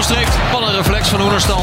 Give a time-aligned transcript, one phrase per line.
[0.00, 0.52] onderstreept.
[0.52, 1.62] Wat een reflex van Oenerstal.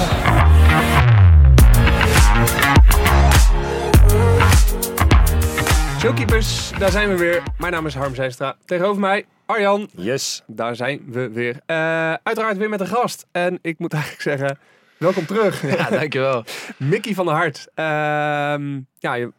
[5.99, 7.43] Showkeepers, daar zijn we weer.
[7.57, 8.55] Mijn naam is Harm Zijstra.
[8.65, 9.89] Tegenover mij, Arjan.
[9.95, 10.43] Yes.
[10.47, 11.59] Daar zijn we weer.
[11.65, 11.77] Eh,
[12.23, 13.25] uiteraard weer met een gast.
[13.31, 14.59] En ik moet eigenlijk zeggen,
[14.97, 15.61] welkom terug.
[15.77, 16.43] Ja, dankjewel.
[16.77, 17.67] Mickey van der Hart.
[17.73, 19.29] Ehm, ja,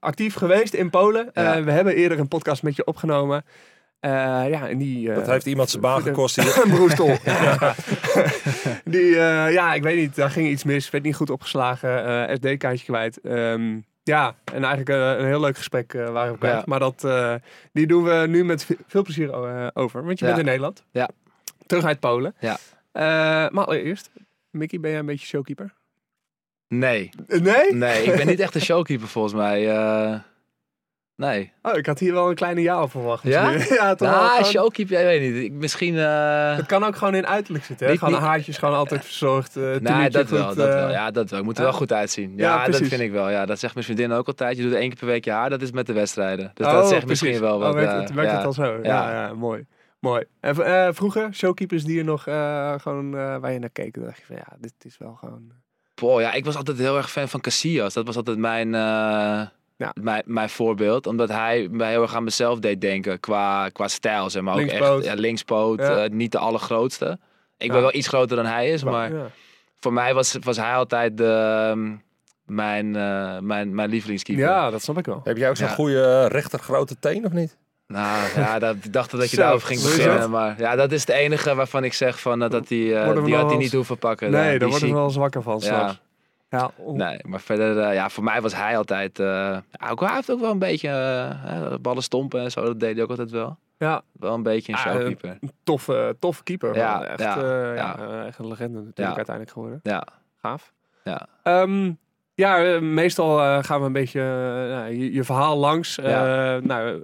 [0.00, 1.30] actief geweest in Polen.
[1.34, 1.62] Eh, Ja.
[1.62, 3.44] we hebben eerder een podcast met je opgenomen.
[4.00, 4.10] Eh,
[4.48, 5.08] ja, en die...
[5.10, 6.60] eh, Dat heeft iemand zijn baan gekost hier.
[6.64, 7.08] een broerstol.
[8.94, 10.14] Die, eh, ja, ik weet niet.
[10.14, 10.90] Daar ging iets mis.
[10.90, 12.28] Werd niet goed opgeslagen.
[12.28, 13.20] eh, SD-kaartje kwijt.
[13.20, 14.88] Ehm, ja, en eigenlijk
[15.20, 16.54] een heel leuk gesprek eh, waren we kwijt.
[16.56, 16.62] Ja.
[16.66, 17.34] Maar dat, eh,
[17.72, 20.04] die doen we nu met ve- veel plezier eh, over.
[20.04, 20.30] Want je Ja.
[20.30, 20.84] bent in Nederland.
[20.90, 21.08] Ja.
[21.66, 22.34] Terug uit Polen.
[22.40, 22.56] Ja.
[22.92, 23.02] Eh,
[23.52, 24.10] maar allereerst,
[24.50, 25.74] Mickey, ben jij een beetje showkeeper?
[26.68, 27.72] Nee, nee?
[27.74, 29.60] nee, ik ben niet echt een showkeeper volgens mij.
[31.16, 31.52] Eh, nee.
[31.62, 33.22] Oh, ik had hier wel een kleine ja op verwacht.
[33.22, 33.50] Ja?
[33.80, 35.44] ja, toch wel Ah, gewoon- showkeeper, ik weet niet.
[35.44, 35.96] Ik, misschien...
[35.98, 37.86] eh, Het kan ook gewoon in uiterlijk zitten.
[37.86, 37.92] Hè?
[37.92, 39.56] Niet- gewoon niet- haartjes, gewoon altijd verzorgd.
[39.56, 40.90] eh Nee, dat wel, goed, dat eh, wel.
[40.90, 41.38] Ja, dat wel.
[41.38, 42.32] Ik moet er wel goed uitzien.
[42.36, 43.30] Ja, Ja, dat vind ik wel.
[43.30, 44.56] Ja, dat zegt mijn vriendin ook altijd.
[44.56, 45.50] Je doet één keer per week je haar.
[45.50, 46.50] Dat is met de wedstrijden.
[46.54, 47.22] Dus Oh, dat zegt precies.
[47.22, 47.68] misschien wel wat.
[47.68, 48.78] Oh, werkt, eh, het, werkt het al zo?
[48.82, 49.66] Ja, mooi.
[50.00, 50.24] Mooi.
[50.40, 54.04] En eh, vroeger, showkeepers die je nog eh, gewoon eh, waar je naar keek, dan
[54.04, 55.50] dacht je van ja, dit is wel gewoon...
[55.94, 57.94] Boah, ja, ik was altijd heel erg fan van Casillas.
[57.94, 59.40] Dat was altijd mijn, eh,
[59.76, 59.92] Ja.
[60.00, 61.06] mijn, mijn voorbeeld.
[61.06, 64.30] Omdat hij mij heel erg aan mezelf deed denken qua, qua stijl.
[64.30, 64.52] Zeg maar.
[64.54, 64.96] Ook Linkspoot.
[65.04, 65.78] echt, ja, linkspoot.
[65.78, 66.04] Ja.
[66.04, 67.18] eh, niet de allergrootste.
[67.58, 67.72] Ik Ja.
[67.72, 68.84] ben wel iets groter dan hij is.
[68.84, 69.26] Maar ja.
[69.80, 71.94] voor mij was, was hij altijd de, ehm,
[72.44, 74.44] mijn, eh, mijn, mijn lievelingskeeper.
[74.44, 75.20] ja, dat snap ik wel.
[75.24, 75.74] Heb jij ook zo'n Ja.
[75.74, 77.56] goede rechter grote teen of niet?
[77.86, 80.30] Nou ja, dat, ik dacht dat je daarover ging beginnen.
[80.30, 83.34] Maar ja, dat is de enige waarvan ik zeg van, eh, dat die, eh, die
[83.36, 84.30] had hij niet hoeven pakken.
[84.30, 85.96] Nee, daar worden we wel zwakker van Ja.
[86.48, 89.18] Ja, Nee, maar verder, eh, ja, voor mij was hij altijd.
[89.18, 89.58] eh,
[89.90, 92.64] ook, hij heeft ook wel een beetje eh, ballen stompen en zo.
[92.64, 93.58] Dat deed hij ook altijd wel.
[93.78, 95.38] ja, Wel een beetje een Ah, showkeeper.
[95.64, 96.74] toffe, toffe keeper.
[96.76, 98.24] Ja, echt, ja, ja, ja.
[98.26, 99.14] echt een legende natuurlijk Ja.
[99.16, 99.80] uiteindelijk geworden.
[99.82, 100.72] Ja, Gaaf.
[101.04, 101.26] Ja.
[101.42, 101.92] Ehm,
[102.34, 104.20] ja, meestal gaan we een beetje
[104.70, 105.94] nou, je, je verhaal langs.
[105.94, 106.56] Ja.
[106.56, 107.02] Eh, nou,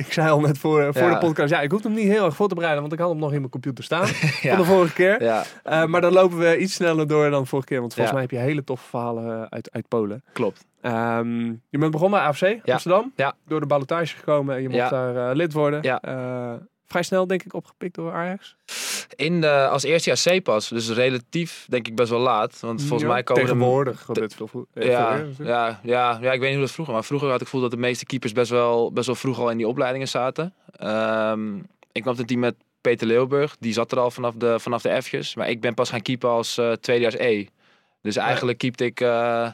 [0.06, 1.12] ik zei al net voor, voor Ja.
[1.18, 3.08] de podcast, ja, ik hoef hem niet heel erg voor te bereiden, want ik had
[3.10, 4.50] hem nog in mijn computer staan Ja.
[4.54, 5.22] van de vorige keer.
[5.22, 8.22] ja, Eh, maar dan lopen we iets sneller door dan vorige keer, want volgens mij
[8.24, 10.22] heb je hele toffe verhalen uit, uit Polen.
[10.32, 10.66] klopt.
[10.80, 12.68] Ehm, je bent begonnen bij AFC.
[12.70, 13.34] Amsterdam, Ja.
[13.46, 15.82] door de ballotage gekomen en je mocht daar eh, lid worden.
[15.82, 16.00] Ja.
[16.02, 16.52] Eh,
[16.86, 18.56] vrij snel denk ik opgepikt door Ajax.
[19.16, 22.60] In de, als eerste jaar C-pas, dus relatief denk ik best wel laat.
[22.60, 26.18] Want volgens Ja, mij komen er tegenwoordig gebeurt veel vro- eh, veel Ja, ja, ja,
[26.20, 27.86] ja, ik weet niet hoe dat vroeger Maar vroeger had ik het gevoel dat de
[27.86, 30.54] meeste keepers best wel, best wel vroeg al in die opleidingen zaten.
[30.76, 31.56] Ehm,
[31.92, 33.56] ik kwam het team met Peter Leeuwburg.
[33.58, 35.34] Die zat er al vanaf de, vanaf de F'jes.
[35.34, 37.46] Maar ik ben pas gaan keepen als eh tweedejaars E.
[38.02, 39.48] Dus eigenlijk keepte ik eh,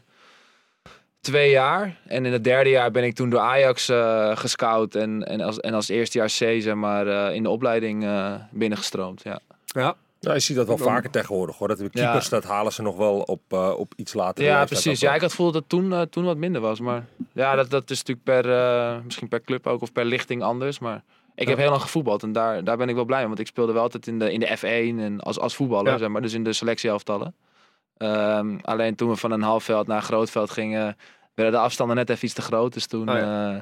[1.27, 1.97] twee jaar.
[2.07, 4.95] En in het derde jaar ben ik toen door Ajax eh, gescout.
[4.95, 9.23] En, en, als, en als eerstejaars C zeg maar, eh, in de opleiding eh, binnengestroomd.
[9.23, 9.39] Ja.
[9.67, 9.95] Ja.
[10.21, 11.69] Nou, je ziet dat wel vaker tegenwoordig hoor.
[11.69, 12.03] Dat de Ja.
[12.05, 14.45] keepers, dat halen ze nog wel op, eh, op iets later.
[14.45, 15.01] Ja, precies.
[15.01, 16.81] Ja, ik had het gevoel dat het toen, toen wat minder was.
[16.81, 20.43] Maar ja, dat, dat is natuurlijk per, eh, misschien per club ook of per lichting
[20.43, 20.79] anders.
[20.79, 21.03] Maar
[21.35, 23.27] ik heb heel lang gevoetbald en daar, daar ben ik wel blij mee.
[23.29, 25.99] Want ik speelde wel altijd in de, in de F1 en als, als voetballer, Ja.
[25.99, 26.23] zeg maar.
[26.23, 27.35] Dus in de selectieelftallen.
[27.97, 30.97] Ehm alleen toen we van een halfveld naar een grootveld gingen,
[31.37, 32.73] werden de afstanden net even iets te groot.
[32.73, 33.09] Dus toen...
[33.11, 33.57] Oh eh,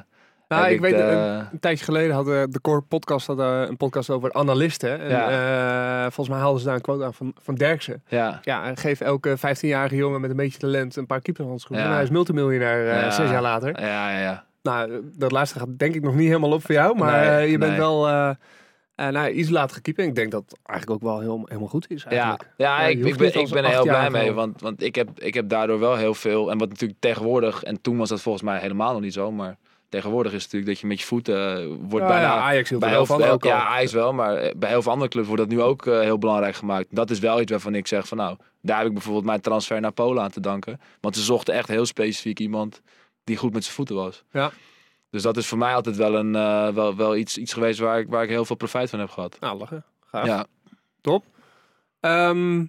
[0.47, 4.09] Nou, ik weet, de- een, een tijdje geleden hadden de Core Podcast hadden een podcast
[4.09, 4.99] over analisten.
[4.99, 8.03] En eh, volgens mij haalden ze daar een quote aan van, van Derksen.
[8.07, 11.81] ja, Ja, en geef elke 15-jarige jongen met een beetje talent een paar keeperhandschoenen.
[11.85, 11.89] Ja.
[11.91, 13.09] En hij is multimiljonair eh, Ja.
[13.11, 13.81] zes jaar later.
[13.81, 14.43] ja, ja, ja.
[14.61, 16.97] Nou, dat laatste gaat denk ik nog niet helemaal op voor jou.
[16.97, 17.79] Maar Nee, eh, je bent nee.
[17.79, 18.07] wel
[18.95, 19.99] eh, nou, iets later gekiept.
[19.99, 22.49] En ik denk dat het eigenlijk ook wel heel, helemaal goed is Ja, eigenlijk.
[22.57, 24.31] ja, Ja, ik, ik ben, ik ben er heel blij mee.
[24.31, 26.51] Want, want ik, heb, ik heb daardoor wel heel veel.
[26.51, 29.31] En wat natuurlijk tegenwoordig, en toen was dat volgens mij helemaal nog niet zo.
[29.31, 29.57] Maar
[29.89, 32.21] tegenwoordig is het natuurlijk dat je met je voeten eh, wordt Ja, bijna.
[32.21, 34.81] ja, Ajax bij heel wel veel, van ook ja, Ajax wel, maar eh, bij heel
[34.81, 36.87] veel andere clubs wordt dat nu ook heel belangrijk gemaakt.
[36.89, 39.81] Dat is wel iets waarvan ik zeg van nou, daar heb ik bijvoorbeeld mijn transfer
[39.81, 40.79] naar Polen aan te danken.
[41.01, 42.81] Want ze zochten echt heel specifiek iemand
[43.23, 44.23] die goed met zijn voeten was.
[44.31, 44.51] Ja.
[45.15, 47.99] Dus dat is voor mij altijd wel, een, eh, wel, wel iets, iets geweest waar
[47.99, 49.37] ik, waar ik heel veel profijt van heb gehad.
[49.39, 49.85] Nou, lachen.
[50.05, 50.25] Gaaf.
[50.25, 50.45] Ja,
[51.99, 52.65] Ehm,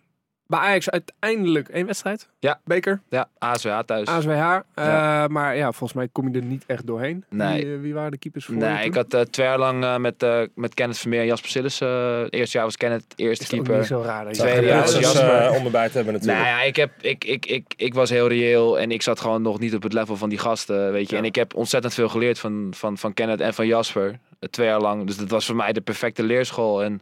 [0.47, 2.29] bij Ajax uiteindelijk één wedstrijd.
[2.39, 2.61] Ja.
[2.65, 3.01] Beker.
[3.09, 4.09] ja ASWH thuis.
[4.09, 4.31] ASWH.
[4.31, 5.27] eh, Ja.
[5.29, 7.25] Maar ja, volgens mij kom je er niet echt doorheen.
[7.31, 7.65] Nee.
[7.65, 10.27] Wie, eh, wie waren de keepers voor Nee, ik had eh, twee jaar lang met,
[10.55, 11.81] met Kenneth Vermeer en Jasper Sillis.
[11.81, 13.77] eh het eerste jaar was Kenneth eerste is keeper.
[13.79, 14.25] niet zo raar.
[14.25, 15.51] dat Tweede jaar was is Jasper.
[15.59, 16.43] om erbij te hebben natuurlijk.
[16.45, 19.43] Nou ja, ik, heb, ik, ik, ik, ik was heel reëel en ik zat gewoon
[19.43, 21.13] nog niet op het level van die gasten, weet je.
[21.15, 21.21] Ja.
[21.21, 24.19] En ik heb ontzettend veel geleerd van, van, van Kenneth en van Jasper,
[24.51, 25.07] twee jaar lang.
[25.07, 26.83] Dus dat was voor mij de perfecte leerschool.
[26.83, 27.01] En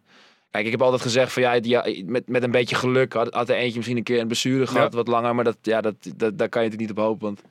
[0.55, 3.57] kijk, ik heb altijd gezegd van ja, met, met een beetje geluk had, had er
[3.57, 4.97] eentje misschien een keer een blessure gehad, Ja.
[4.99, 5.35] wat langer.
[5.35, 7.43] Maar dat, ja, dat, dat, daar kan je natuurlijk niet op hopen, want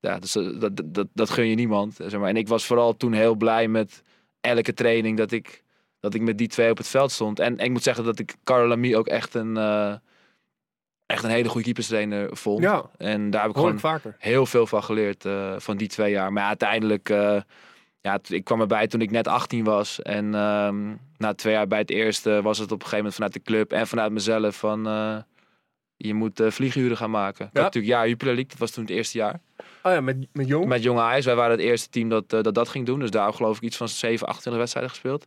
[0.00, 1.94] ja, dus, eh, dat, dat, dat, dat gun je niemand.
[1.98, 2.28] Zeg maar.
[2.28, 4.02] En ik was vooral toen heel blij met
[4.40, 5.62] elke training dat ik,
[6.00, 7.38] dat ik met die twee op het veld stond.
[7.40, 9.94] En ik moet zeggen dat ik Carlo Lamy ook echt een, eh,
[11.06, 12.62] echt een hele goede keeperstrainer vond.
[12.62, 14.16] Ja, En daar heb ik gewoon vaker.
[14.18, 16.32] heel veel van geleerd eh, van die twee jaar.
[16.32, 17.40] Maar ja, uiteindelijk, eh,
[18.04, 20.02] ja, ik kwam erbij toen ik net 18 was.
[20.02, 23.32] En ehm, na twee jaar bij het eerste was het op een gegeven moment vanuit
[23.32, 24.86] de club en vanuit mezelf van...
[24.86, 25.16] eh,
[25.96, 27.44] je moet uh, vlieguren gaan maken.
[27.44, 27.50] Ja.
[27.52, 29.40] had natuurlijk jaar Jupiler League, dat was toen het eerste jaar.
[29.82, 30.66] Oh ja, met, met Jong.
[30.66, 32.98] Met Jonge Ajax, wij waren het eerste team dat, eh, dat dat ging doen.
[33.00, 35.26] Dus daar geloof ik iets van 7, 28 wedstrijden gespeeld.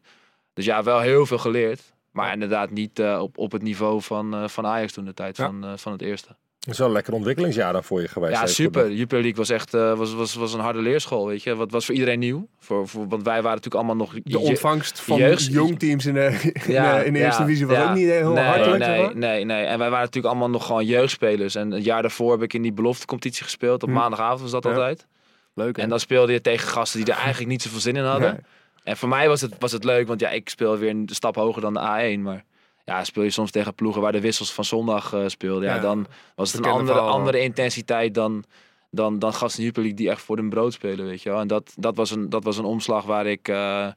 [0.53, 1.93] Dus ja, wel heel veel geleerd.
[2.11, 5.37] Maar inderdaad niet eh, op, op het niveau van, eh, van Ajax toen de tijd
[5.37, 5.45] Ja.
[5.45, 6.35] van, eh, van het eerste.
[6.67, 8.33] Dat is wel een lekker ontwikkelingsjaar dan voor je geweest.
[8.33, 8.91] Ja, super.
[8.91, 11.55] Jupiler League was echt eh, was, was, was een harde leerschool, weet je.
[11.55, 12.47] Wat was voor iedereen nieuw.
[12.59, 14.13] Voor, voor, want wij waren natuurlijk allemaal nog...
[14.13, 17.25] de je- ontvangst van jeugd- jong teams in de, in Ja, de, in de ja,
[17.25, 17.89] eerste divisie was ja.
[17.89, 18.83] ook niet heel nee, hartelijk.
[18.83, 19.15] zeg Nee, maar.
[19.17, 19.63] nee, nee.
[19.65, 21.55] En wij waren natuurlijk allemaal nog gewoon jeugdspelers.
[21.55, 23.83] En het jaar daarvoor heb ik in die beloftecompetitie gespeeld.
[23.83, 23.95] Op Hm.
[23.95, 24.69] maandagavond was dat Ja.
[24.69, 25.05] altijd.
[25.53, 25.81] Leuk hè?
[25.81, 28.31] En dan speelde je tegen gasten die er eigenlijk niet zoveel zin in hadden.
[28.31, 28.41] Nee.
[28.83, 31.35] En voor mij was het, was het leuk, want ja, ik speel weer een stap
[31.35, 32.19] hoger dan de A1.
[32.21, 32.43] Maar
[32.87, 35.69] ja, speel je soms tegen ploegen waar de wissels van zondag eh speelden.
[35.69, 37.13] Ja, Ja, dan was het een andere, verhaal.
[37.13, 38.43] andere intensiteit dan,
[38.91, 41.39] dan, dan gasten in League die echt voor hun brood spelen, weet je wel.
[41.39, 43.87] En dat, dat, was, een, dat was een omslag waar ik, eh,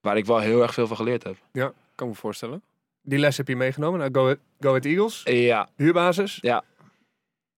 [0.00, 1.36] waar ik wel heel erg veel van geleerd heb.
[1.52, 2.62] Ja, kan me voorstellen.
[3.02, 6.38] Die les heb je meegenomen naar Go Ahead, Go Ahead Eagles, Ja, huurbasis.
[6.40, 6.62] Ja.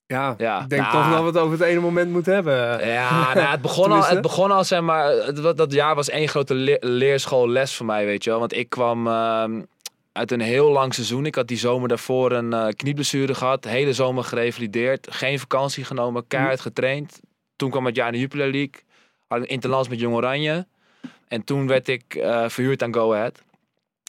[0.06, 0.92] Ja, Ja, ik denk nou.
[0.94, 2.86] toch dat we het over het ene moment moeten hebben.
[2.88, 6.28] Ja, nou, het, begon al, het begon al, zeg maar, het, dat jaar was één
[6.28, 8.38] grote le- leerschoolles voor mij, weet je wel.
[8.38, 9.62] Want ik kwam ehm,
[10.18, 11.26] uit een heel lang seizoen.
[11.26, 13.64] Ik had die zomer daarvoor een eh knieblessure gehad.
[13.64, 15.06] Hele zomer gerevalideerd.
[15.10, 17.20] Geen vakantie genomen, keihard getraind.
[17.56, 18.82] Toen kwam het jaar in de Jupiler League.
[19.26, 20.66] Had een interlands met Jong Oranje.
[21.28, 23.42] En toen werd ik eh, verhuurd aan Go Ahead.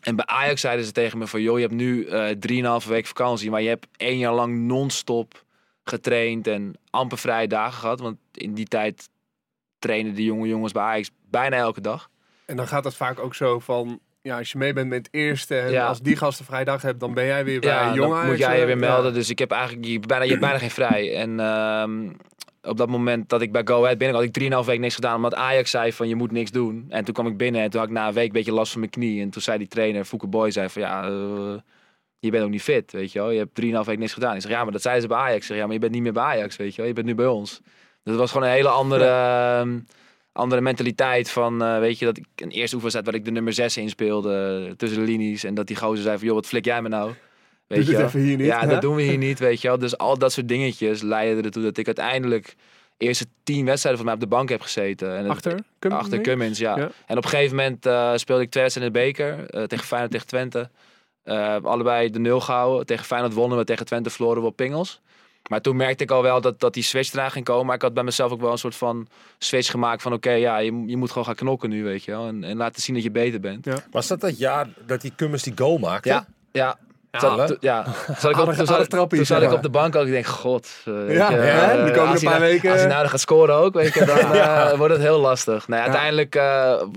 [0.03, 1.41] En bij Ajax zeiden ze tegen me van...
[1.41, 3.49] joh, je hebt nu eh drieënhalve week vakantie...
[3.49, 5.43] maar je hebt één jaar lang non-stop
[5.83, 7.99] getraind en amper vrije dagen gehad.
[7.99, 9.09] Want in die tijd
[9.79, 12.09] trainen de jonge jongens bij Ajax bijna elke dag.
[12.45, 15.15] En dan gaat het vaak ook zo van, ja, als je mee bent met het
[15.15, 15.87] eerste en Ja.
[15.87, 18.37] als die gasten vrijdag hebt, dan ben jij weer bij Ja, Jong dan Ajax, moet
[18.37, 18.87] jij je eh, weer ja.
[18.89, 19.13] melden.
[19.13, 21.15] Dus ik heb eigenlijk je, bijna, je hebt bijna geen vrij.
[21.15, 22.09] En ehm,
[22.61, 24.31] op dat moment dat ik bij Go Ahead binnen had ik
[24.61, 25.15] 3,5 week niks gedaan.
[25.15, 26.85] Omdat Ajax zei van je moet niks doen.
[26.89, 28.71] En toen kwam ik binnen en toen had ik na een week een beetje last
[28.71, 29.21] van mijn knie.
[29.21, 31.53] En toen zei die trainer, Fouke Boy, zei van ja, eh,
[32.19, 33.29] je bent ook niet fit, weet je wel.
[33.29, 34.35] Je hebt 3,5 week niks gedaan.
[34.35, 35.35] Ik zeg ja, maar dat zeiden ze bij Ajax.
[35.37, 36.87] Ik zeg ja, maar je bent niet meer bij Ajax, weet je wel.
[36.87, 37.59] Je bent nu bij ons.
[38.03, 39.05] Dus dat was gewoon een hele andere...
[39.05, 39.79] ehm,
[40.39, 43.53] andere mentaliteit van, eh, weet je, dat ik een eerste oefenwedstrijd waar ik de nummer
[43.53, 45.43] 6 in speelde, eh, tussen de linies.
[45.43, 47.11] En dat die gozer zei van, joh, wat flik jij me nou?
[47.67, 48.67] Weet Doe even hier niet, Ja, hè?
[48.67, 49.77] dat doen we hier niet, weet je wel.
[49.77, 52.55] Dus al dat soort dingetjes leidden ertoe dat ik uiteindelijk
[52.97, 55.09] eerste tien wedstrijden van mij op de bank heb gezeten.
[55.15, 55.59] En het- Achter?
[55.79, 56.21] Cummins, achter?
[56.21, 56.77] Cummins, ja.
[56.77, 56.91] Ja.
[57.05, 59.67] En op een gegeven moment eh, speelde ik twee wedstrijden in de beker.
[59.67, 60.69] tegen Feyenoord, tegen Twente.
[61.63, 62.85] Allebei de nul gehouden.
[62.85, 65.01] Tegen Feyenoord wonnen we, tegen Twente verloren we op pingels.
[65.49, 67.65] Maar toen merkte ik al wel dat, dat die switch eraan ging komen.
[67.65, 69.07] Maar ik had bij mezelf ook wel een soort van
[69.37, 70.13] switch gemaakt van...
[70.13, 72.27] Oké, ja, je, je moet gewoon gaan knokken nu, weet je wel.
[72.27, 73.67] En, en laten zien dat je beter bent.
[73.91, 76.09] Was dat dat jaar dat die Cummins die goal maakte?
[76.09, 76.77] Ja, ja.
[77.11, 77.85] Ja, toen- ja.
[78.19, 80.05] Zat ik op, Aardig- aardig trappie, toen zat ik op de bank ook.
[80.05, 80.67] Ik denk, god.
[80.85, 81.59] eh, Ja, je, hè?
[81.59, 84.17] eh, komende hij paar nou- weken- Als hij nou gaat scoren ook, weet je, dan
[84.33, 85.67] eh, wordt het heel lastig.
[85.67, 86.41] Nou, ja, uiteindelijk eh,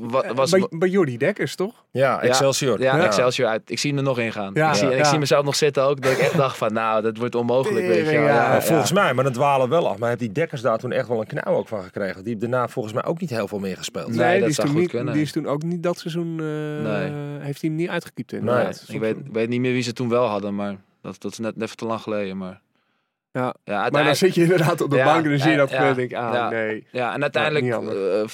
[0.03, 0.50] wa- was...
[0.50, 1.75] Bij, bij Jordi Dekkers, toch?
[1.91, 2.81] Ja, Excelsior.
[2.81, 3.05] Ja, Ja.
[3.05, 3.63] Excelsior uit.
[3.67, 4.51] Ik zie hem er nog in gaan.
[4.55, 6.01] Ja, ik, zie, en ik zie mezelf nog zitten ook.
[6.03, 8.56] Dat ik echt dacht van, nou, dat wordt onmogelijk, weet je.
[8.60, 9.98] volgens mij, maar dat dwalen wel af.
[9.98, 12.17] Maar heeft die Dekkers daar toen echt wel een knauw ook van gekregen?
[12.25, 14.08] Die heeft daarna volgens mij ook niet heel veel meer gespeeld.
[14.08, 15.13] Nee, Nee, dat die, is goed niet, kunnen.
[15.15, 17.13] die is toen ook niet dat seizoen, eh, Nee.
[17.39, 18.41] heeft hij hem niet uitgekiept Nee.
[18.41, 18.84] inderdaad.
[18.89, 21.39] Ik weet, ik weet niet meer wie ze toen wel hadden, maar dat, dat is
[21.39, 22.37] net even te lang geleden.
[22.37, 22.61] Maar,
[23.32, 23.55] Ja.
[23.65, 25.71] ja, Maar dan zit je inderdaad op de Ja, bank en dan zie je dat
[25.71, 26.49] ja, en denk ah ja.
[26.51, 26.87] nee.
[26.93, 27.65] Ja, en uiteindelijk,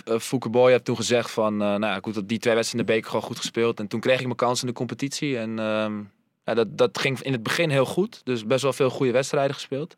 [0.09, 2.89] uh, Fouke Boy heeft toen gezegd van, eh, nou ja, goed, dat die twee wedstrijden
[2.89, 3.81] in de beker gewoon goed gespeeld.
[3.81, 5.39] En toen kreeg ik mijn kans in de competitie.
[5.39, 5.99] En ehm,
[6.45, 8.21] ja, dat, dat ging in het begin heel goed.
[8.25, 9.97] Dus best wel veel goede wedstrijden gespeeld.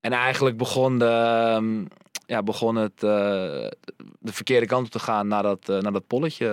[0.00, 1.84] En eigenlijk begon, de, ehm,
[2.26, 3.68] ja, begon het eh,
[4.18, 6.46] de verkeerde kant op te gaan naar dat, eh, naar dat polletje.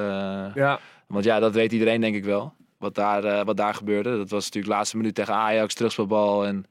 [0.56, 2.54] Ja, Want ja, dat weet iedereen denk ik wel.
[2.84, 4.18] Wat daar, eh, wat daar gebeurde.
[4.18, 6.66] Dat was natuurlijk laatste minuut tegen Ajax, terugspelbal en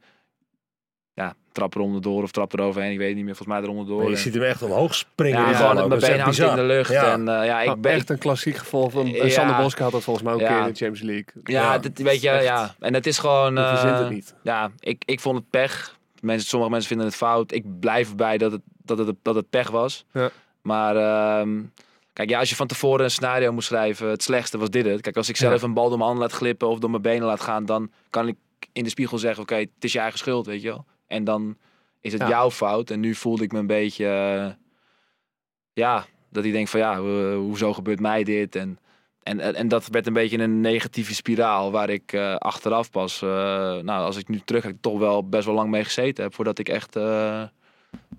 [1.14, 2.92] ja, trap er onderdoor of trap er overheen.
[2.92, 3.98] Ik weet het niet meer, volgens mij er onderdoor.
[4.00, 5.40] Maar je En- ziet hem echt omhoog springen.
[5.40, 5.88] ja, gewoon bal met ook.
[5.88, 6.90] mijn been hangt in de lucht.
[6.90, 7.12] Ja.
[7.12, 7.92] En eh, ja, ik nou, ben...
[7.92, 9.28] echt een klassiek geval van Ja.
[9.28, 10.46] Sander Boske had dat volgens mij ook Ja.
[10.48, 11.42] keer in de Champions League.
[11.44, 12.44] Ja, dit, weet je, echt.
[12.44, 12.74] ja.
[12.80, 13.54] En het is gewoon...
[13.54, 14.34] Je verzint het eh, niet.
[14.42, 15.96] Ja, ik, ik vond het pech.
[16.20, 17.52] Mensen, sommige mensen vinden het fout.
[17.52, 20.04] Ik blijf erbij dat het, dat het, dat het pech was.
[20.12, 20.30] Ja.
[20.62, 21.60] Maar ehm,
[22.12, 25.00] kijk, ja, als je van tevoren een scenario moest schrijven, het slechtste was dit het.
[25.00, 25.66] Kijk, als ik zelf Ja.
[25.66, 28.28] een bal door mijn hand laat glippen of door mijn benen laat gaan, dan kan
[28.28, 28.36] ik
[28.72, 30.84] in de spiegel zeggen, oké, het is je eigen schuld, weet je wel.
[31.06, 31.56] En dan
[32.00, 32.28] is het Ja.
[32.28, 32.90] jouw fout.
[32.90, 34.52] En nu voelde ik me een beetje, eh,
[35.72, 38.56] ja, dat ik denk van ja, ho- hoezo gebeurt mij dit?
[38.56, 38.78] En,
[39.22, 43.28] en, en dat werd een beetje een negatieve spiraal waar ik eh, achteraf pas, eh,
[43.28, 46.58] nou als ik nu terug heb, toch wel best wel lang mee gezeten heb voordat
[46.58, 47.42] ik echt eh,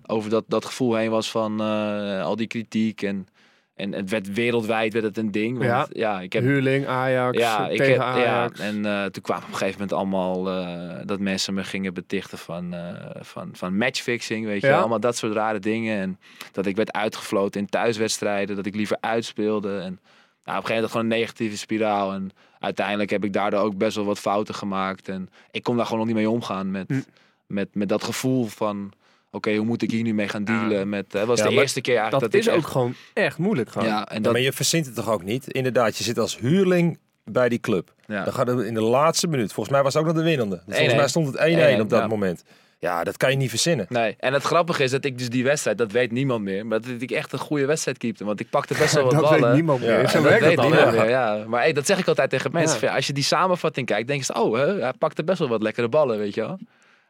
[0.06, 3.26] over dat, dat gevoel heen was van eh, al die kritiek en
[3.74, 5.52] En het werd wereldwijd werd het een ding.
[5.58, 5.86] Want, Ja.
[5.92, 6.20] ja.
[6.20, 8.60] ik heb Huurling, Ajax, ja, tegen heb, ja, Ajax.
[8.60, 12.38] en eh, toen kwamen op een gegeven moment allemaal eh, dat mensen me gingen betichten
[12.38, 14.78] van, eh, van, van matchfixing, weet je, Ja.
[14.78, 16.00] allemaal dat soort rare dingen.
[16.00, 16.18] En
[16.52, 19.68] dat ik werd uitgefloten in thuiswedstrijden, dat ik liever uitspeelde.
[19.78, 19.98] En nou, op
[20.46, 22.12] een gegeven moment gewoon een negatieve spiraal.
[22.12, 25.08] En uiteindelijk heb ik daardoor ook best wel wat fouten gemaakt.
[25.08, 27.00] En ik kon daar gewoon nog niet mee omgaan met, Hm.
[27.46, 28.92] met, met dat gevoel van,
[29.34, 30.78] oké, hoe moet ik hier nu mee gaan dealen?
[30.78, 30.84] Ja.
[30.84, 33.38] Met, dat was Ja, de eerste keer eigenlijk dat, dat, is ook echt- gewoon echt
[33.38, 33.70] moeilijk.
[33.70, 33.86] Gewoon.
[33.88, 35.48] Ja, en Ja, dat, maar je verzint het toch ook niet?
[35.48, 37.92] Inderdaad, je zit als huurling bij die club.
[38.06, 38.24] ja.
[38.24, 39.52] Dan gaat het in de laatste minuut.
[39.52, 40.62] Volgens mij was het ook nog de winnende.
[40.66, 40.96] Volgens 1-1.
[40.96, 41.36] mij stond het
[41.76, 42.06] 1-1 op dat ja.
[42.06, 42.44] moment.
[42.78, 43.86] Ja, dat kan je niet verzinnen.
[43.88, 46.80] Nee, en het grappige is dat ik dus die wedstrijd, dat weet niemand meer, maar
[46.80, 48.24] dat ik echt een goede wedstrijd keepte.
[48.24, 49.40] Want ik pakte best wel wat dat ballen.
[49.42, 50.08] weet niemand Ja, meer.
[50.08, 50.66] Zo dat werkt weet dan.
[50.70, 50.96] niemand hè?
[50.96, 51.44] meer, ja.
[51.46, 52.80] Maar hey, dat zeg ik altijd tegen mensen.
[52.80, 52.86] Ja.
[52.88, 55.62] ja, Als je die samenvatting kijkt, denk je, oh, hè, hij pakte best wel wat
[55.62, 56.58] lekkere ballen, weet je wel.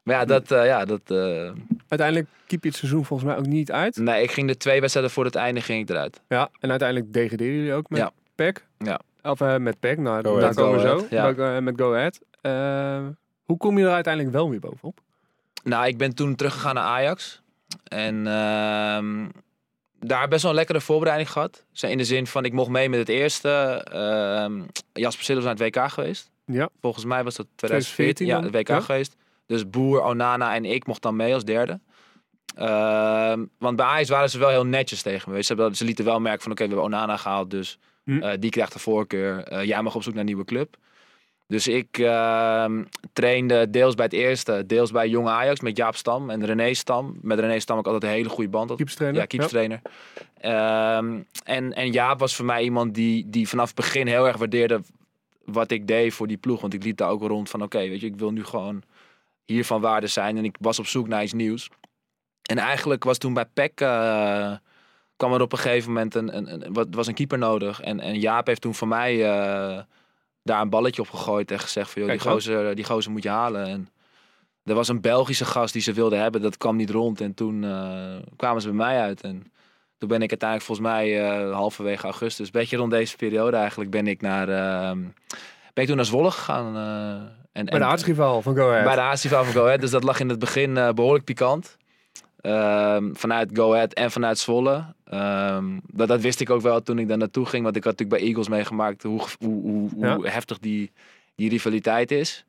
[0.02, 1.50] Maar ja, dat, eh, ja, dat, eh,
[2.00, 3.96] Uiteindelijk keep je het seizoen volgens mij ook niet uit.
[3.96, 6.20] nee, ik ging de twee wedstrijden voor het einde ging ik eruit.
[6.28, 8.12] Ja, en uiteindelijk degraderen jullie ook met Ja.
[8.34, 8.66] PEC.
[8.78, 9.00] Ja.
[9.22, 10.54] Of eh, met PEC, nou, Go daar Ahead.
[10.54, 11.06] komen we zo.
[11.10, 11.26] Ja.
[11.26, 12.20] Met, eh, met Go Ahead.
[12.40, 13.06] Eh,
[13.44, 15.00] hoe kom je er uiteindelijk wel weer bovenop?
[15.64, 17.42] Nou, ik ben toen teruggegaan naar Ajax.
[17.84, 19.26] En ehm,
[20.00, 21.64] daar best wel een lekkere voorbereiding gehad.
[21.80, 23.48] In de zin van, ik mocht mee met het eerste.
[23.92, 24.60] ehm
[24.92, 26.30] Jasper Sillis naar het WK geweest.
[26.46, 26.68] Ja.
[26.80, 28.80] Volgens mij was dat 2014 2014, ja, het WK Ja.
[28.84, 29.16] geweest.
[29.46, 31.80] Dus Boer, Onana en ik mocht dan mee als derde.
[32.54, 35.42] Ehm, want bij Ajax waren ze wel heel netjes tegen me.
[35.42, 38.18] Ze, ze lieten wel merken van, oké, we hebben Onana gehaald, dus Hm.
[38.22, 39.42] eh, die krijgt de voorkeur.
[39.44, 40.76] Eh, jij mag op zoek naar een nieuwe club.
[41.46, 46.30] Dus ik ehm, trainde deels bij het eerste, deels bij Jong Ajax met Jaap Stam
[46.30, 47.18] en René Stam.
[47.22, 48.68] Met René Stam ik altijd een hele goede band.
[48.68, 48.78] had.
[48.78, 49.20] Keepstrainer?
[49.20, 49.80] Ja, keepstrainer.
[50.40, 54.36] Ehm, en, en Jaap was voor mij iemand die, die vanaf het begin heel erg
[54.36, 54.80] waardeerde
[55.44, 56.60] wat ik deed voor die ploeg.
[56.60, 58.82] Want ik liep daar ook rond van, oké, weet je, ik wil nu gewoon
[59.44, 60.36] hier van waarde zijn.
[60.36, 61.70] En ik was op zoek naar iets nieuws.
[62.42, 63.80] En eigenlijk was toen bij PEC...
[63.80, 64.52] eh,
[65.16, 67.80] kwam er op een gegeven moment een, een, was een keeper nodig.
[67.80, 69.82] En, en Jaap heeft toen voor mij eh,
[70.42, 73.28] daar een balletje op gegooid en gezegd van, joh, die gozer, die gozer moet je
[73.28, 73.66] halen.
[73.66, 73.88] En
[74.64, 77.20] er was een Belgische gast die ze wilden hebben, dat kwam niet rond.
[77.20, 79.20] En toen eh, kwamen ze bij mij uit.
[79.20, 79.52] En
[79.98, 83.90] toen ben ik uiteindelijk volgens mij eh, halverwege augustus, een beetje rond deze periode eigenlijk,
[83.90, 84.46] ben ik naar,
[85.72, 86.74] ben ik toen naar Zwolle gegaan.
[87.54, 88.84] En, Bij de en- aartsrivaal van Go Ahead.
[88.84, 89.80] bij de aartsrivaal van Go Ahead.
[89.80, 91.76] Dus dat lag in het begin eh, behoorlijk pikant.
[92.40, 94.84] Ehm, vanuit Go Ahead en vanuit Zwolle.
[95.04, 97.62] Ehm, dat, dat wist ik ook wel toen ik daar naartoe ging.
[97.64, 100.92] Want ik had natuurlijk bij Eagles meegemaakt hoe, hoe, hoe, hoe heftig die,
[101.34, 102.44] die rivaliteit is.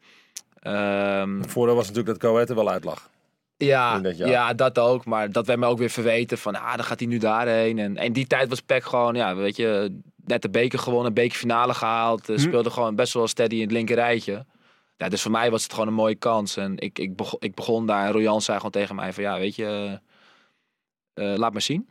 [0.61, 3.09] Ehm, Het voordeel was natuurlijk dat Go Ahead er wel uit lag.
[3.57, 5.05] ja, dat ja, dat ook.
[5.05, 7.79] Maar dat werd me ook weer verweten van, ah, dan gaat hij nu daarheen.
[7.79, 11.73] En in die tijd was PEC gewoon, ja, weet je, net de beker gewonnen, bekerfinale
[11.73, 12.29] gehaald.
[12.29, 12.41] eh, Hm.
[12.41, 14.45] Speelde gewoon best wel steady in het linker rijtje.
[14.97, 16.57] Ja, dus voor mij was het gewoon een mooie kans.
[16.57, 19.37] En ik, ik, begon, ik begon daar en Royan zei gewoon tegen mij van, ja,
[19.39, 19.99] weet je,
[21.13, 21.87] eh, eh, laat maar zien.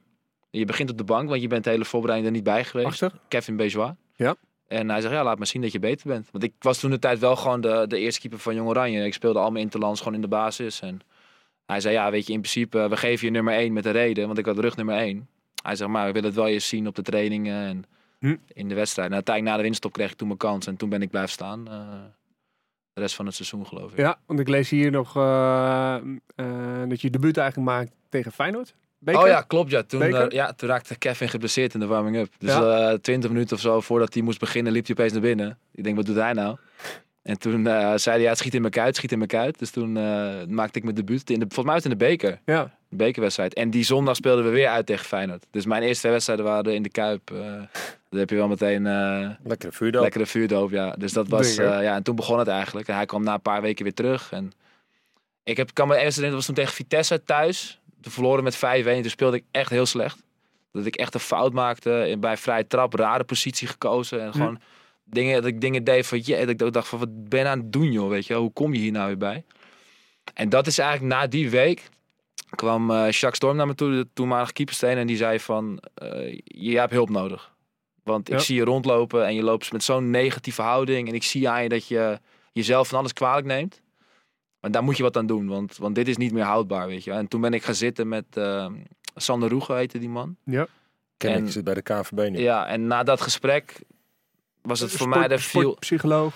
[0.50, 2.88] Je begint op de bank, want je bent de hele voorbereiding er niet bij geweest.
[2.88, 3.12] Achter?
[3.28, 3.92] Kevin Bejois.
[4.16, 4.34] Ja.
[4.68, 6.28] En hij zegt, ja, laat maar zien dat je beter bent.
[6.32, 9.04] Want ik was toen de tijd wel gewoon de, de eerste keeper van Jong Oranje.
[9.04, 10.80] Ik speelde al mijn interlands gewoon in de basis.
[10.80, 11.00] En
[11.66, 14.26] hij zei, ja, weet je, in principe, we geven je nummer 1 met een reden.
[14.26, 15.28] Want ik had rug nummer 1.
[15.62, 17.84] Hij zegt, maar we willen het wel eens zien op de trainingen en
[18.18, 18.36] Hm.
[18.52, 19.08] in de wedstrijd.
[19.08, 20.66] En uiteindelijk na de winststop kreeg ik toen mijn kans.
[20.66, 21.68] En toen ben ik blijven staan.
[21.68, 21.88] eh,
[22.94, 23.98] de rest van het seizoen, geloof ik.
[23.98, 25.94] Ja, want ik lees hier nog eh,
[26.34, 26.44] eh,
[26.88, 28.74] dat je debuut eigenlijk maakt tegen Feyenoord.
[28.98, 29.20] Beker?
[29.20, 29.70] Oh ja, klopt.
[29.70, 29.82] Ja.
[29.82, 32.32] Toen, eh, ja, toen raakte Kevin geblesseerd in de warming-up.
[32.38, 32.90] Dus Ja.
[32.90, 35.58] eh 20 minuten of zo voordat hij moest beginnen, liep hij opeens naar binnen.
[35.72, 36.56] Ik denk, wat doet hij nou?
[37.22, 39.58] En toen zei hij, ja, het schiet in mijn kuit, schiet in mijn kuit.
[39.58, 39.92] Dus toen
[40.54, 41.30] maakte ik mijn debuut.
[41.30, 43.54] In de, volgens mij het in de beker, Ja, bekerwedstrijd.
[43.54, 45.46] En die zondag speelden we weer uit tegen Feyenoord.
[45.50, 47.30] Dus mijn eerste wedstrijden waren in de Kuip.
[47.30, 47.62] eh
[48.08, 50.02] dan heb je wel meteen eh Lekkere vuurdoop.
[50.02, 50.94] lekkere vuurdoop, ja.
[50.98, 52.88] Dus dat was, eh, ja, en toen begon het eigenlijk.
[52.88, 54.32] En hij kwam na een paar weken weer terug.
[54.32, 54.52] En
[55.44, 57.80] ik heb, kan me eerst herinneren, dat was toen tegen Vitesse thuis.
[58.00, 59.00] Toen verloren met 5-1.
[59.00, 60.22] Toen speelde ik echt heel slecht.
[60.72, 62.08] Dat ik echt een fout maakte.
[62.08, 64.20] In, bij vrije trap, rare positie gekozen.
[64.20, 64.60] En gewoon
[65.04, 67.58] dingen, dat ik dingen deed van, je, dat ik dacht van, wat ben je aan
[67.58, 68.34] het doen, joh, weet je?
[68.34, 69.44] Hoe kom je hier nou weer bij?
[70.34, 71.82] En dat is eigenlijk na die week
[72.54, 76.38] kwam eh Jacques Storm naar me toe, de toenmalige keeperstrainer, en die zei van, eh,
[76.44, 77.52] je hebt hulp nodig.
[78.02, 78.40] Want ik Ja.
[78.40, 81.08] zie je rondlopen en je loopt met zo'n negatieve houding.
[81.08, 82.18] En ik zie aan je dat je
[82.52, 83.82] jezelf van alles kwalijk neemt.
[84.60, 87.04] Maar daar moet je wat aan doen, want, want dit is niet meer houdbaar, weet
[87.04, 87.10] je.
[87.10, 87.18] wel.
[87.18, 88.66] En toen ben ik gaan zitten met eh,
[89.14, 90.36] Sander Roege, heette die man.
[90.44, 90.66] ja.
[91.16, 92.38] Ken en- ik, zit bij de KNVB nu.
[92.38, 93.80] Ja, en na dat gesprek
[94.62, 95.76] was het voor mij de viel...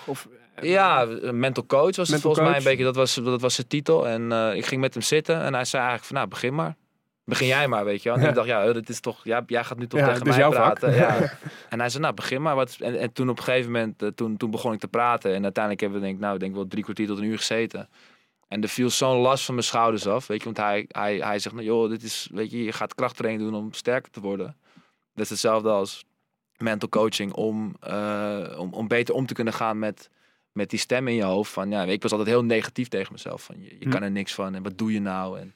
[0.05, 0.27] Of...
[0.61, 2.83] Ja, een mental coach was het volgens mij een beetje.
[2.83, 4.07] Dat was, dat was zijn titel.
[4.07, 6.75] En eh, ik ging met hem zitten en hij zei eigenlijk van, nou, begin maar.
[7.23, 8.17] Begin jij maar, weet je wel.
[8.17, 8.29] En Ja.
[8.29, 10.93] ik dacht, ja, dat is toch, ja, jij gaat nu toch Ja, tegen mij praten.
[10.95, 11.17] Ja.
[11.69, 12.55] En hij zei, nou, begin maar.
[12.55, 15.33] Wat, en, en toen op een gegeven moment, eh, toen, toen begon ik te praten.
[15.33, 17.89] En uiteindelijk hebben we denk ik, nou, denk wel drie kwartier tot een uur gezeten.
[18.47, 20.45] En er viel zo'n last van mijn schouders af, weet je.
[20.45, 23.59] Want hij, hij, hij zegt, nou, joh, dit is, weet je, je gaat krachttraining doen
[23.61, 24.55] om sterker te worden.
[25.13, 26.05] Dat is hetzelfde als
[26.57, 30.09] mental coaching om, eh, om, om beter om te kunnen gaan met,
[30.51, 31.51] met die stem in je hoofd.
[31.51, 33.41] Van, ja, ik was altijd heel negatief tegen mezelf.
[33.43, 33.89] Van, je, je Hm.
[33.89, 35.39] kan er niks van en wat doe je nou?
[35.39, 35.53] En,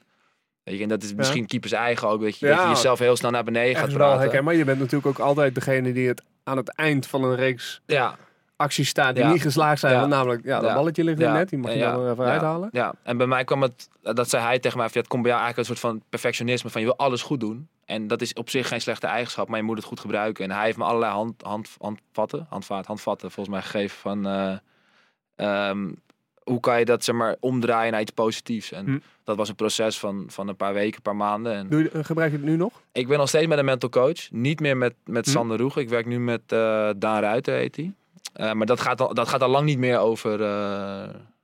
[0.62, 1.14] weet je, en dat is Ja.
[1.16, 2.20] misschien keepers eigen ook.
[2.22, 2.54] Dat je, Ja.
[2.54, 4.20] dat je jezelf heel snel naar beneden gaat praten.
[4.20, 4.54] herkenbaar.
[4.54, 8.16] Je bent natuurlijk ook altijd degene die het aan het eind van een reeks Ja,
[8.56, 9.32] acties staat die Ja.
[9.32, 10.08] niet geslaagd zijn.
[10.08, 11.48] Namelijk, ja, dat balletje ligt er net.
[11.48, 12.68] Die mag je dan even uithalen.
[12.72, 15.42] Ja, en bij mij kwam het, dat zei hij tegen mij, het komt bij jou
[15.44, 17.68] eigenlijk een soort van perfectionisme, van je wil alles goed doen.
[17.84, 20.44] En dat is op zich geen slechte eigenschap, maar je moet het goed gebruiken.
[20.44, 24.56] En hij heeft me allerlei hand, hand, handvatten, handvaart, handvatten volgens mij gegeven van eh,
[25.36, 25.88] ehm,
[26.42, 28.72] hoe kan je dat zeg maar omdraaien naar iets positiefs.
[28.72, 28.98] En Hm.
[29.24, 31.52] dat was een proces van, van een paar weken, een paar maanden.
[31.54, 32.82] En Doe je, eh, gebruik je het nu nog?
[32.92, 35.30] ik ben nog steeds met een mental coach, niet meer met, met Hm.
[35.30, 35.76] Sander Roeg.
[35.76, 37.92] Ik werk nu met eh, Daan Ruiter, heet hij.
[38.32, 40.32] Eh, maar dat gaat, al, dat gaat al lang niet meer over,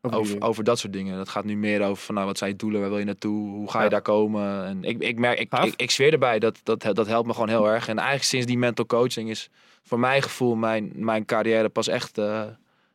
[0.02, 1.16] Over over, dat soort dingen.
[1.16, 3.50] Dat gaat nu meer over van nou, wat zijn je doelen, waar wil je naartoe,
[3.50, 3.90] hoe ga je Ja.
[3.90, 4.64] daar komen.
[4.64, 7.48] En ik, ik merk, ik, ik, ik zweer erbij, dat, dat, dat helpt me gewoon
[7.48, 7.88] heel erg.
[7.88, 9.50] En eigenlijk sinds die mental coaching is
[9.82, 12.20] voor mijn gevoel mijn, mijn carrière pas echt,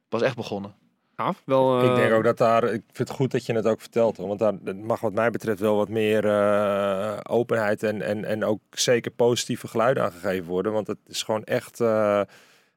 [0.09, 0.73] pas echt begonnen.
[1.15, 1.41] Gaaf.
[1.45, 3.81] Wel, Ik eh, denk ook dat daar, ik vind het goed dat je het ook
[3.81, 4.17] vertelt.
[4.17, 8.43] Hoor, want daar mag wat mij betreft wel wat meer eh, openheid en, en, en
[8.43, 10.71] ook zeker positieve geluiden aangegeven worden.
[10.71, 12.21] Want het is gewoon echt eh,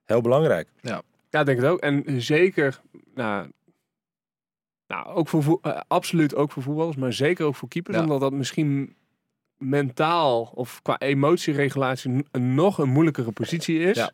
[0.04, 0.68] heel belangrijk.
[0.80, 1.80] Ja, ik denk het ook.
[1.80, 2.80] En zeker,
[3.14, 3.50] nou,
[4.87, 7.97] nou ook voor, eh, absoluut ook voor voetballers, maar zeker ook voor keepers.
[7.97, 8.02] Ja.
[8.02, 8.97] Omdat dat misschien
[9.57, 13.97] mentaal of qua emotieregulatie nog een moeilijkere positie is.
[13.97, 14.11] Ja.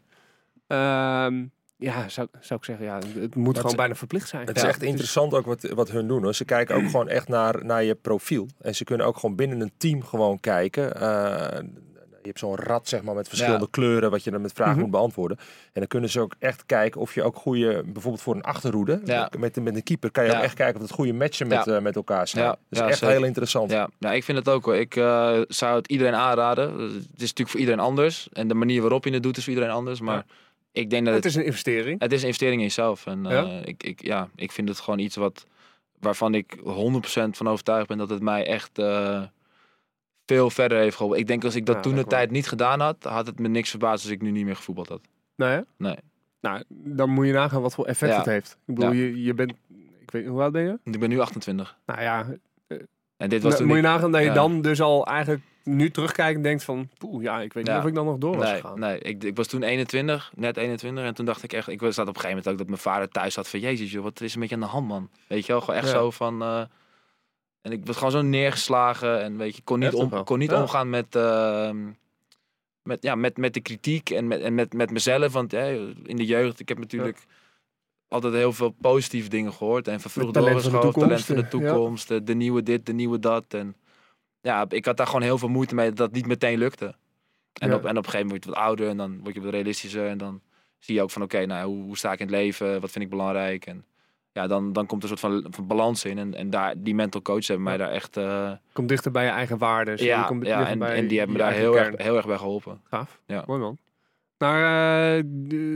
[0.67, 1.45] Ehm,
[1.85, 4.47] ja, zou, zou ik zeggen, ja, het moet gewoon bijna verplicht zijn.
[4.47, 6.23] Het is echt interessant ook wat, wat hun doen.
[6.23, 6.35] Hoor.
[6.35, 8.49] Ze kijken ook gewoon echt naar, naar je profiel.
[8.61, 11.01] En ze kunnen ook gewoon binnen een team gewoon kijken.
[11.01, 11.59] Eh,
[12.23, 13.69] je hebt zo'n rad zeg maar met verschillende Ja.
[13.71, 14.83] kleuren wat je dan met vragen Mhm.
[14.83, 15.37] moet beantwoorden.
[15.39, 19.01] En dan kunnen ze ook echt kijken of je ook goede, bijvoorbeeld voor een achterhoede,
[19.05, 19.31] Ja.
[19.39, 20.37] met, met een keeper, kan je Ja.
[20.37, 21.77] ook echt kijken of het goede matchen met, Ja.
[21.77, 22.45] eh, met elkaar zijn.
[22.45, 22.51] Ja.
[22.51, 23.15] Dat is Ja, echt zeker.
[23.15, 23.71] heel interessant.
[23.71, 24.77] Ja, nou, ik vind het ook hoor.
[24.77, 26.79] Ik eh, zou het iedereen aanraden.
[26.81, 28.29] Het is natuurlijk voor iedereen anders.
[28.33, 30.01] En de manier waarop je het doet is voor iedereen anders.
[30.01, 30.25] Maar Ja.
[30.75, 32.01] Ik denk dat het het, is een investering.
[32.01, 33.07] het is een investering in jezelf.
[33.07, 35.47] En eh, ik, ik, ja, ik vind het gewoon iets wat,
[35.99, 36.63] waarvan ik 100%
[37.31, 39.23] van overtuigd ben dat het mij echt eh,
[40.27, 41.21] veel verder heeft geholpen.
[41.21, 43.49] Ik denk als ik dat Ja, toen de tijd niet gedaan had, had het me
[43.49, 45.01] niks verbaasd als ik nu niet meer gevoetbald had.
[45.37, 45.61] Nee, hè?
[45.77, 45.97] Nee.
[46.41, 48.19] Nou, dan moet je nagaan wat voor effect Ja.
[48.19, 48.59] het heeft.
[48.67, 49.51] Ik bedoel, je, je bent,
[50.01, 50.79] ik weet niet, hoe oud ben je?
[50.85, 51.79] Ik ben nu 28.
[51.87, 52.27] Nou ja,
[53.25, 54.35] En dit was nou, toen moet je nagaan dat je ja.
[54.35, 57.85] dan dus al eigenlijk nu terugkijkt en denkt van, poeh, ja, ik weet niet of
[57.85, 58.79] ik dan nog door was Nee, gegaan.
[58.79, 61.05] nee ik, ik was toen 21, net 21.
[61.05, 62.95] En toen dacht ik echt, ik was zat op een gegeven moment ook dat mijn
[62.95, 65.11] vader thuis had van, jezus joh, wat is er met je aan de hand man?
[65.27, 66.43] Weet je wel, gewoon echt zo van...
[66.43, 66.63] eh,
[67.63, 70.91] en ik was gewoon zo neergeslagen en weet je, kon niet, om, kon niet omgaan
[70.91, 71.77] met, ehm,
[72.83, 75.33] met, ja, met, met de kritiek en met, en met, met mezelf.
[75.33, 77.19] Want hè, in de jeugd, ik heb natuurlijk
[78.09, 79.89] altijd heel veel positieve dingen gehoord.
[79.89, 81.75] En vervroegd doorgeschoven, talent van de toekomst, ja.
[81.75, 83.45] toekomst, de, nieuwe dit, de nieuwe dat.
[83.49, 83.77] En
[84.41, 86.95] ja, ik had daar gewoon heel veel moeite mee dat dat niet meteen lukte.
[87.55, 87.75] En, Ja.
[87.75, 89.53] op, en op een gegeven moment word je wat ouder en dan word je wat
[89.53, 90.09] realistischer.
[90.09, 90.41] En dan
[90.79, 92.81] zie je ook van oké, nou, hoe, hoe sta ik in het leven?
[92.81, 93.67] Wat vind ik belangrijk?
[93.67, 93.85] En
[94.33, 96.19] ja, dan, dan komt er een soort van, van balans in.
[96.19, 98.17] En, en daar, die mental coach hebben mij daar echt...
[98.17, 100.05] eh, Kom dichter bij je eigen waarden.
[100.05, 102.81] ja, komt en, bij en die hebben me daar heel erg, heel erg bij geholpen.
[102.91, 103.21] Gaaf.
[103.27, 103.45] Ja.
[103.47, 103.79] Mooi man.
[104.39, 105.25] Na eh,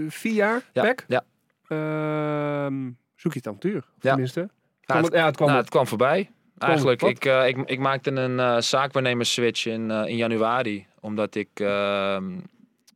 [0.08, 1.24] vier jaar, Ja, ja.
[1.68, 3.78] Ehm, zoek je het avontuur.
[3.78, 4.10] Of Ja.
[4.10, 4.40] Tenminste.
[4.40, 4.48] Ja,
[4.94, 6.30] Kwam het, ja, het kwam nou, het kwam voorbij.
[6.58, 10.86] Eigenlijk, ik, eh, ik, ik maakte een eh zaakwaarnemerswitch in, eh, in januari.
[11.00, 12.38] Omdat ik, ehm,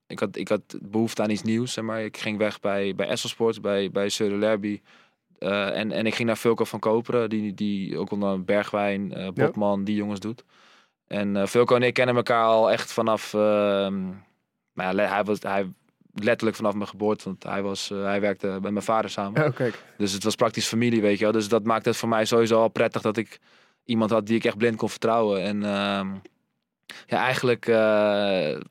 [0.07, 1.73] ik, had, ik had behoefte aan iets nieuws.
[1.73, 2.03] Zeg maar.
[2.03, 4.11] Ik ging weg bij, bij Esselsports, bij, bij
[5.39, 9.97] en, en ik ging naar Vilko van Koperen, die, die ook onder Bergwijn, Botman, die
[9.97, 10.45] jongens doet.
[11.07, 13.35] En Vilko en ik kennen elkaar al echt vanaf...
[13.35, 14.01] ehm,
[14.75, 15.73] nou ja, hij was hij,
[16.15, 19.45] letterlijk vanaf mijn geboorte, want hij, was, eh, hij werkte bij mijn vader samen.
[19.47, 19.83] Oh, kijk.
[19.99, 21.33] Dus het was praktisch familie, weet je wel.
[21.33, 23.39] Dus dat maakte het voor mij sowieso al prettig dat ik
[23.85, 25.43] iemand had die ik echt blind kon vertrouwen.
[25.43, 26.09] En ehm,
[27.07, 27.75] ja, eigenlijk eh,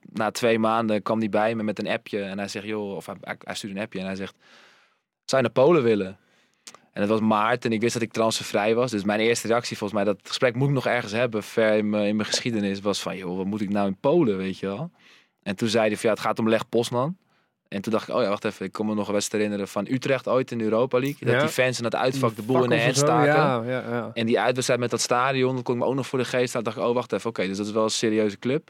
[0.01, 2.21] na twee maanden kwam hij bij me met een appje.
[2.21, 4.36] En hij zegt, joh, of hij, hij- hij stuurde een appje en hij zegt,
[5.25, 6.17] zou je naar Polen willen?
[6.91, 8.91] En het was maart en ik wist dat ik transfervrij was.
[8.91, 11.89] Dus mijn eerste reactie, volgens mij, dat gesprek moet ik nog ergens hebben, ver in
[11.89, 14.65] mijn, in mijn geschiedenis, was van, joh, wat moet ik nou in Polen, weet je
[14.67, 14.91] wel?
[15.43, 17.17] En toen zei hij van, ja, het gaat om Leg Poznan.
[17.71, 19.71] En toen dacht ik, oh ja, wacht even, ik kon me nog een wedstrijd herinneren
[19.71, 21.17] van Utrecht ooit in de Europa League.
[21.19, 21.39] Dat Ja.
[21.39, 23.34] die fans in dat uitvak de boel in de hand staken.
[23.34, 24.12] Ja, ja, ja.
[24.13, 26.53] En die uitwedstrijd met dat stadion, dat kon ik me ook nog voor de geest
[26.53, 26.63] halen.
[26.63, 28.69] dacht ik, oh wacht even, oké, dus dat is wel een serieuze club.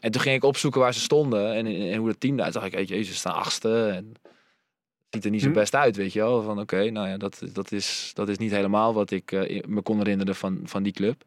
[0.00, 2.62] En toen ging ik opzoeken waar ze stonden en, en hoe dat team eruit zag.
[2.62, 4.12] dacht ik, hey, jezus, ze staan achtste en
[5.10, 5.54] ziet er niet zo Hm.
[5.54, 6.42] best uit, weet je wel.
[6.42, 9.82] Van oké, nou ja, dat, dat, is, dat is niet helemaal wat ik eh, me
[9.82, 11.22] kon herinneren van, van die club.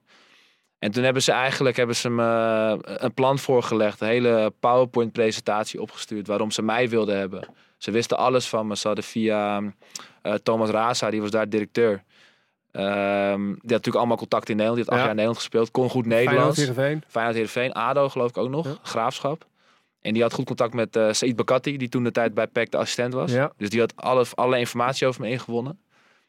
[0.80, 2.24] En toen hebben ze eigenlijk hebben ze me
[2.84, 7.48] eh, een plan voorgelegd, een hele PowerPoint-presentatie opgestuurd waarom ze mij wilden hebben.
[7.78, 8.76] Ze wisten alles van me.
[8.78, 9.62] Ze hadden via
[10.22, 12.04] eh, Thomas Raza, die was daar directeur.
[12.72, 14.76] Ehm, die had natuurlijk allemaal contact in Nederland.
[14.76, 15.00] Die had acht Ja.
[15.02, 15.72] jaar in Nederland gespeeld.
[15.72, 16.58] Kon goed Feyenoord, Nederlands.
[16.58, 17.04] Heerenveen.
[17.08, 18.66] Feyenoord Heerenveen, ADO geloof ik ook nog.
[18.66, 18.76] Ja.
[18.82, 19.46] Graafschap.
[20.02, 22.72] En die had goed contact met eh Said Bakati, die toen de tijd bij PEC
[22.72, 23.32] de assistent was.
[23.32, 23.52] Ja.
[23.58, 25.80] Dus die had alle, alle informatie over me ingewonnen.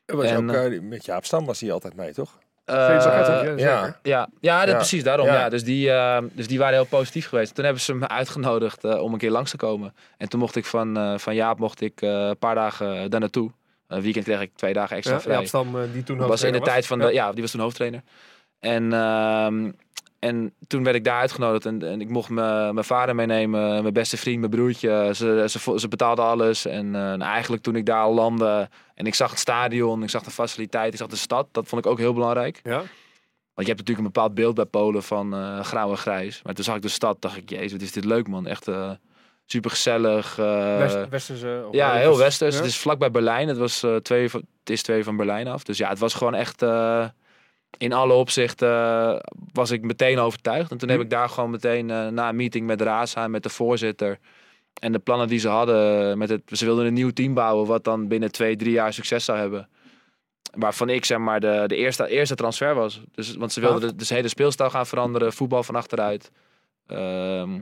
[0.06, 2.38] Was En, ook, eh, met Jaap Stam was hij altijd mee, toch?
[2.68, 3.98] Eh, ja, ja.
[4.02, 4.74] Ja, ja, dat, Ja.
[4.74, 5.26] precies, daarom.
[5.26, 5.34] Ja.
[5.34, 5.48] Ja.
[5.48, 7.54] Dus, die, eh, dus die waren heel positief geweest.
[7.54, 9.94] Toen hebben ze me uitgenodigd eh, om een keer langs te komen.
[10.18, 13.20] En toen mocht ik van, eh, van Jaap mocht ik, eh, een paar dagen daar
[13.20, 13.50] naartoe.
[13.86, 15.34] Een weekend kreeg ik twee dagen extra Ja, vrij.
[15.34, 17.32] Jaap Stam, die toen Dat was in de tijd van de, ja.
[17.32, 18.02] die was toen hoofdtrainer.
[18.60, 19.70] En, ehm,
[20.18, 24.16] en toen werd ik daar uitgenodigd en, en ik mocht mijn vader meenemen, mijn beste
[24.16, 25.10] vriend, mijn broertje.
[25.14, 26.66] Ze, ze, ze betaalden alles.
[26.66, 30.22] En eh, nou, eigenlijk toen ik daar landde en ik zag het stadion, ik zag
[30.22, 32.60] de faciliteit, ik zag de stad, dat vond ik ook heel belangrijk.
[32.62, 32.82] Ja.
[33.54, 36.40] Want je hebt natuurlijk een bepaald beeld bij Polen van eh grauw en grijs.
[36.42, 38.46] Maar toen zag ik de stad, dacht ik, jezus, wat is dit leuk man.
[38.46, 38.66] Echt
[39.46, 40.36] super gezellig.
[40.36, 41.64] West, Westerse.
[41.68, 42.54] of Ja, heel is- westers.
[42.54, 42.60] ja.
[42.60, 43.48] Het is vlakbij Berlijn.
[43.48, 45.62] Het, was, eh, twee, het is twee van Berlijn af.
[45.62, 46.62] Dus ja, het was gewoon echt...
[47.76, 48.70] in alle opzichten
[49.52, 50.70] was ik meteen overtuigd.
[50.70, 51.04] En toen heb Hm.
[51.04, 54.18] ik daar gewoon meteen eh, na een meeting met Raza, met de voorzitter...
[54.80, 56.18] en de plannen die ze hadden...
[56.18, 57.66] Met het, ze wilden een nieuw team bouwen...
[57.66, 59.68] wat dan binnen twee, drie jaar succes zou hebben.
[60.52, 63.02] Waarvan ik zeg maar de, de eerste, eerste transfer was.
[63.12, 65.32] Dus, want ze wilden de, dus de hele speelstijl gaan veranderen.
[65.32, 66.30] Voetbal van achteruit.
[66.86, 67.58] Ehm,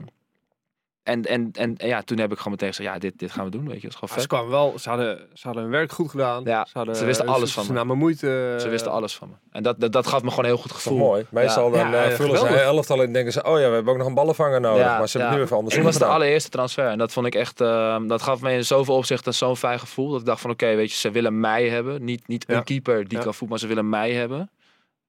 [1.07, 2.89] en, en, en, en ja, toen heb ik gewoon meteen gezegd...
[2.93, 3.81] ja, dit, dit gaan we doen, weet je.
[3.81, 4.21] Dat is gewoon vet.
[4.21, 6.43] ze kwamen wel, ze hadden, ze hadden hun werk goed gedaan.
[6.43, 7.77] Ja, ze, hadden, ze wisten alles van Ze me.
[7.77, 8.55] namen moeite.
[8.59, 9.35] Ze wisten alles van me.
[9.51, 10.97] En dat, dat, dat gaf me gewoon een heel goed gevoel.
[10.97, 11.25] mooi.
[11.29, 13.91] Meestal dan Ja, eh, ja, vullen ze elftal en denken ze, oh ja, we hebben
[13.93, 14.83] ook nog een ballenvanger nodig.
[14.83, 16.87] Ja, maar ze hebben nu even anders Ik was de allereerste transfer.
[16.87, 17.61] En dat vond ik echt.
[17.61, 20.09] ehm, dat gaf me in zoveel opzichten zo'n fijn gevoel.
[20.11, 22.03] Dat ik dacht van oké, weet je, ze willen mij hebben.
[22.03, 22.55] Niet, niet Ja.
[22.57, 23.23] een keeper die Ja.
[23.23, 24.49] kan voetballen, maar ze willen mij hebben.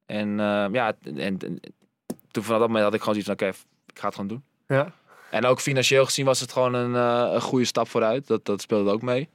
[0.07, 1.61] En ehm, ja, en, en
[2.31, 3.59] toen vanaf dat moment had ik gewoon zoiets van oké,
[3.93, 4.43] ik ga het gewoon doen.
[4.67, 4.93] Ja.
[5.31, 8.27] En ook financieel gezien was het gewoon een, eh, een goede stap vooruit.
[8.27, 9.29] Dat, dat speelde ook mee.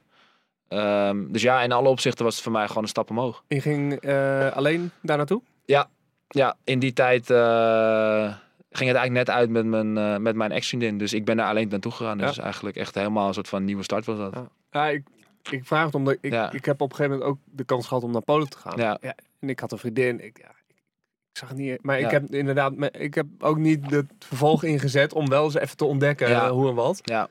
[0.68, 3.42] Ehm, dus ja, in alle opzichten was het voor mij gewoon een stap omhoog.
[3.48, 5.42] Je ging eh, alleen daar naartoe?
[6.28, 8.34] Ja, in die tijd eh,
[8.70, 10.98] ging het eigenlijk net uit met mijn, met mijn ex-vriendin.
[10.98, 12.18] Dus ik ben daar alleen naartoe gegaan.
[12.18, 12.26] Ja.
[12.26, 14.32] Dus eigenlijk echt helemaal een soort van nieuwe start was dat.
[14.34, 14.48] Ja.
[14.70, 15.02] Ja, ik,
[15.50, 16.52] ik vraag het omdat ik, Ja.
[16.52, 18.78] ik heb op een gegeven moment ook de kans gehad om naar Polen te gaan.
[18.78, 18.98] Ja.
[19.40, 20.24] En ik had een vriendin.
[20.24, 20.50] Ik, ja,
[21.34, 21.78] ik, zag het niet.
[21.82, 25.76] Maar ik heb inderdaad, ik heb ook niet het vervolg ingezet om wel eens even
[25.76, 26.44] te ontdekken Ja.
[26.44, 27.00] eh, hoe en wat.
[27.02, 27.28] Ja.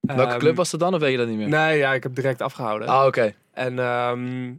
[0.00, 1.48] Welke Ehm, club was het dan of weet je dat niet meer?
[1.48, 2.88] Nee, ja, ik heb direct afgehouden.
[2.88, 3.32] Ah, oké.
[3.52, 4.52] En ehm,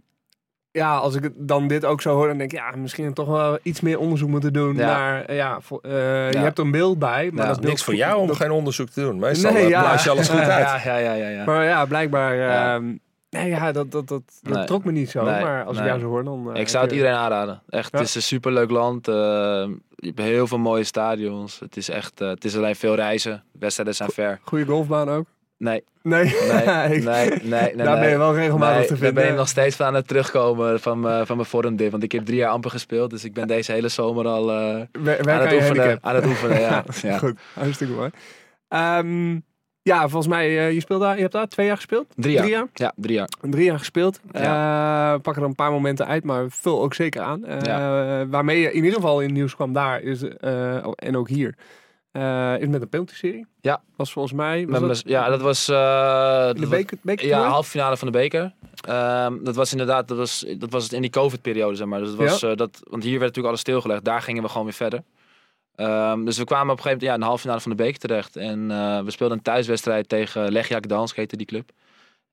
[0.71, 3.27] ja, als ik het dan dit ook zo hoor, dan denk ik, ja, misschien toch
[3.27, 4.85] wel iets meer onderzoek moeten doen Ja.
[4.85, 5.91] naar, eh, ja, eh,
[6.31, 7.49] je hebt een beeld bij, maar Ja.
[7.49, 9.19] dat beeld Niks voor jou om dat- geen onderzoek te doen.
[9.19, 10.83] Meestal Nee, blaas je alles goed uit.
[10.83, 11.27] Ja, ja, ja, ja.
[11.27, 11.45] ja.
[11.45, 12.81] Maar ja, blijkbaar, Ja.
[13.29, 14.65] Ehm, nee, ja, dat, dat, dat, dat Nee.
[14.65, 15.87] trok me niet zo, Nee, maar als ik nee.
[15.89, 16.53] jou zo hoor, dan...
[16.53, 17.61] eh, ik zou het iedereen aanraden.
[17.69, 17.97] Echt, Ja.
[17.99, 19.07] het is een superleuk land.
[19.07, 19.13] eh,
[19.95, 21.59] je hebt heel veel mooie stadions.
[21.59, 23.43] Het is echt, eh, het is alleen veel reizen.
[23.51, 24.39] De wedstrijden zijn ver.
[24.41, 25.25] Goede golfbaan ook?
[25.59, 26.33] Nee, Nee, nee,
[26.97, 27.39] Ik- nee, nee.
[27.43, 29.13] nee daar ben je wel regelmatig te daar vinden.
[29.13, 31.91] ben ik nog steeds van aan het terugkomen van, mijn- van mijn vormdip.
[31.91, 33.09] Want ik heb drie jaar amper gespeeld.
[33.09, 34.87] Dus ik ben deze hele zomer al eh, aan,
[35.41, 36.59] het oefenen, aan het oefenen.
[36.59, 36.83] Ja.
[37.01, 37.17] ja.
[37.17, 38.09] Goed, hartstikke mooi.
[38.67, 39.39] Ehm,
[39.87, 42.05] ja, volgens mij, eh, je, speelt daar, je hebt daar twee jaar gespeeld?
[42.15, 42.43] Drie jaar.
[42.43, 42.67] Drie jaar?
[42.73, 43.29] Ja, drie jaar.
[43.41, 44.19] Drie jaar gespeeld.
[44.31, 47.45] Eh, pak er een paar momenten uit, maar vul ook zeker aan.
[47.45, 50.23] Eh, Waarmee je in ieder geval in het nieuws kwam daar, is,
[50.95, 51.55] en ook hier,
[52.59, 53.45] is met een penalty-serie.
[53.61, 53.81] Ja.
[53.95, 54.67] Was volgens mij...
[54.67, 55.65] Was dat ja, dat was...
[55.65, 58.53] de beker, beker Ja, halve finale van de beker.
[58.87, 61.99] Ehm, dat was inderdaad, dat was, dat was in die COVID-periode, zeg maar.
[61.99, 64.03] Dus dat was, dat, want hier werd natuurlijk alles stilgelegd.
[64.03, 65.03] Daar gingen we gewoon weer verder.
[65.77, 67.77] Ehm, dus we kwamen op een gegeven moment ja, in de halve finale van de
[67.77, 68.35] beker terecht.
[68.35, 71.71] En eh, we speelden een thuiswedstrijd tegen Legia Gdansk, heette die club.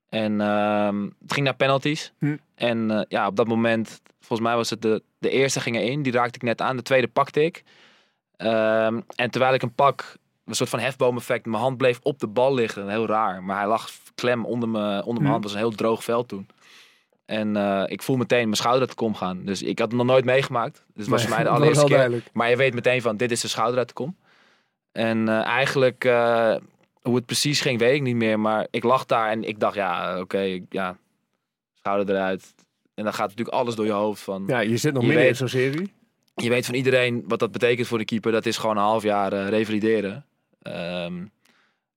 [0.08, 2.12] En ehm, het ging naar penalties.
[2.18, 2.36] Hm.
[2.54, 6.02] En eh, ja, op dat moment, volgens mij was het de, de eerste ging erin.
[6.02, 6.76] Die raakte ik net aan.
[6.76, 7.62] De tweede pakte ik.
[8.36, 11.46] Ehm, en terwijl ik hem pak, een soort van hefboom-effect.
[11.46, 12.88] Mijn hand bleef op de bal liggen.
[12.88, 13.42] Heel raar.
[13.42, 15.30] Maar hij lag klem onder mijn, onder mijn Hm.
[15.30, 15.42] hand.
[15.44, 16.46] Het was een heel droog veld toen.
[17.24, 19.44] En eh, ik voel meteen mijn schouder uit de kom gaan.
[19.44, 20.84] Dus ik had het nog nooit meegemaakt.
[20.94, 22.22] Dus het was voor mij de allereerste keer.
[22.32, 24.16] Maar je weet meteen van, dit is de schouder uit de kom.
[24.92, 26.56] En eh, eigenlijk, eh,
[27.02, 28.40] hoe het precies ging, weet ik niet meer.
[28.40, 30.96] Maar ik lag daar en ik dacht, ja, oké, ja,
[31.74, 32.54] schouder eruit.
[32.94, 34.44] En dan gaat natuurlijk alles door je hoofd van...
[34.46, 35.92] Ja, je zit nog midden in zo'n serie.
[36.34, 38.32] Je weet van iedereen wat dat betekent voor de keeper.
[38.32, 40.26] Dat is gewoon een half jaar revalideren.
[40.62, 41.24] Ehm,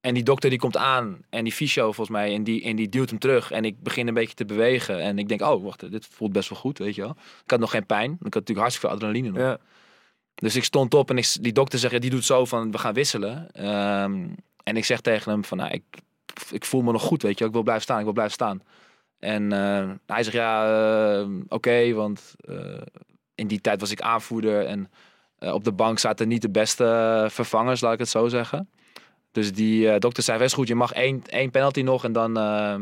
[0.08, 2.90] en die dokter die komt aan en die fysio volgens mij en die, en die
[2.90, 3.52] duwt hem terug.
[3.52, 5.00] En ik begin een beetje te bewegen.
[5.00, 7.16] En ik denk, oh wacht, dit voelt best wel goed, weet je wel.
[7.44, 8.12] Ik had nog geen pijn.
[8.12, 9.48] Ik had natuurlijk hartstikke veel adrenaline nog.
[9.48, 9.58] Ja.
[10.36, 12.78] Dus ik stond op en ik, die dokter zegt, ja, die doet zo van, we
[12.78, 13.52] gaan wisselen.
[13.52, 14.28] Ehm,
[14.64, 15.84] en ik zeg tegen hem van, nou, ik,
[16.52, 17.48] ik voel me nog goed, weet je wel.
[17.48, 18.62] Ik wil blijven staan, ik wil blijven staan.
[19.20, 22.82] En eh, hij zegt, ja, eh, oké, want eh,
[23.36, 24.66] in die tijd was ik aanvoerder.
[24.66, 24.92] En
[25.38, 28.70] eh, op de bank zaten niet de beste vervangers, laat ik het zo zeggen.
[29.32, 32.04] Dus die eh, dokter zei, wees goed, je mag één, één penalty nog.
[32.04, 32.82] En dan, ehm,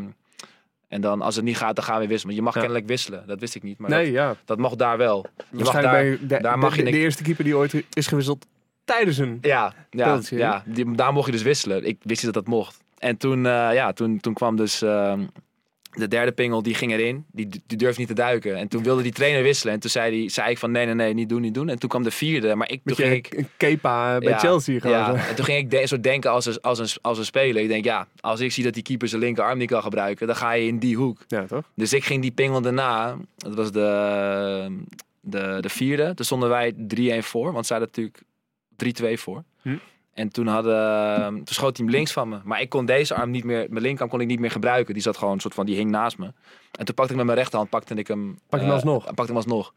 [0.88, 2.26] en dan, als het niet gaat, dan gaan we wisselen.
[2.26, 2.60] Want je mag Ja.
[2.60, 3.78] kennelijk wisselen, dat wist ik niet.
[3.78, 4.36] Maar Nee, dat, ja.
[4.46, 5.26] dat mag daar wel.
[5.52, 7.56] Je mag daar, je de, daar de- mag je de, niks- de eerste keeper die
[7.58, 8.46] ooit is gewisseld
[8.84, 9.38] tijdens een...
[9.42, 11.86] Ja, ja, Penalty, ja die, daar mocht je dus wisselen.
[11.88, 12.78] Ik wist niet dat dat mocht.
[12.98, 15.24] En toen, eh, ja, toen, toen kwam dus ehm,
[15.96, 17.26] de derde pingel, die ging erin.
[17.32, 18.56] Die, die durfde niet te duiken.
[18.56, 19.74] En toen wilde die trainer wisselen.
[19.74, 21.70] En toen zei, die, zei ik van nee, nee, nee, niet doen, niet doen.
[21.70, 22.56] En toen kwam de vierde.
[22.56, 23.34] Maar ik, toen ging ik...
[23.34, 24.80] een Kepa bij Ja, Chelsea.
[24.84, 27.62] Ja, en toen ging ik de, zo denken als een, als, een, als een speler.
[27.62, 30.36] Ik denk, ja, als ik zie dat die keeper zijn linkerarm niet kan gebruiken, dan
[30.36, 31.24] ga je in die hoek.
[31.28, 31.72] Ja, toch?
[31.76, 34.80] Dus ik ging die pingel daarna, dat was de,
[35.20, 36.14] de, de vierde.
[36.14, 36.74] Toen stonden wij
[37.22, 38.12] 3-1 voor, want zij hadden
[38.76, 39.44] natuurlijk 3-2 voor.
[39.62, 39.76] Hm.
[40.16, 42.38] En toen, hadden, toen schoot hij hem links van me.
[42.44, 44.94] Maar ik kon deze arm niet meer, mijn linkerarm kon ik niet meer gebruiken.
[44.94, 46.26] Die zat gewoon een soort van, die hing naast me.
[46.72, 48.40] En toen pakte ik met mijn rechterhand, pakte ik hem...
[48.50, 49.04] Pak je hem eh, alsnog?
[49.06, 49.74] Pakte hem alsnog.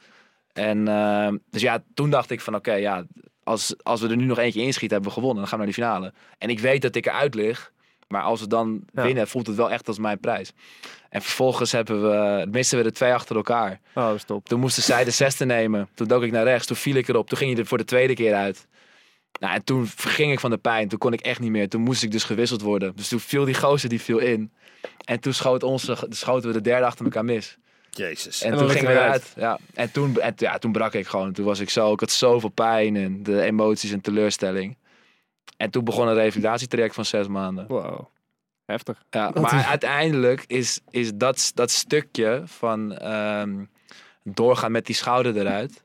[0.52, 3.04] En eh, dus ja, toen dacht ik van oké, ja,
[3.44, 5.38] als, als we er nu nog eentje inschieten, hebben we gewonnen.
[5.38, 6.12] Dan gaan we naar die finale.
[6.38, 7.72] En ik weet dat ik eruit lig.
[8.08, 9.02] Maar als we dan Ja.
[9.02, 10.52] winnen, voelt het wel echt als mijn prijs.
[11.08, 13.80] En vervolgens hebben we, misten we er twee achter elkaar.
[13.94, 14.48] Oh, stop.
[14.48, 15.88] Toen moesten zij de zesde nemen.
[15.94, 16.66] Toen dook ik naar rechts.
[16.66, 17.28] Toen viel ik erop.
[17.28, 18.66] Toen ging hij er voor de tweede keer uit.
[19.38, 20.88] Nou, en toen verging ik van de pijn.
[20.88, 21.68] Toen kon ik echt niet meer.
[21.68, 22.92] Toen moest ik dus gewisseld worden.
[22.96, 24.52] Dus toen viel die gozer die viel in.
[25.04, 27.56] En toen schoot onze, schoten we de derde achter elkaar mis.
[27.90, 28.42] Jezus.
[28.42, 29.32] En, En toen gingen we eruit.
[29.36, 29.58] Ja.
[29.74, 31.32] En, toen, en ja, toen brak ik gewoon.
[31.32, 31.92] Toen was ik zo.
[31.92, 34.76] Ik had zoveel pijn en de emoties en teleurstelling.
[35.56, 37.66] En toen begon een revalidatietraject van zes maanden.
[37.66, 38.06] Wow.
[38.66, 39.02] Heftig.
[39.10, 43.64] Ja, maar is- uiteindelijk is, is dat, dat stukje van ehm,
[44.24, 45.82] doorgaan met die schouder eruit.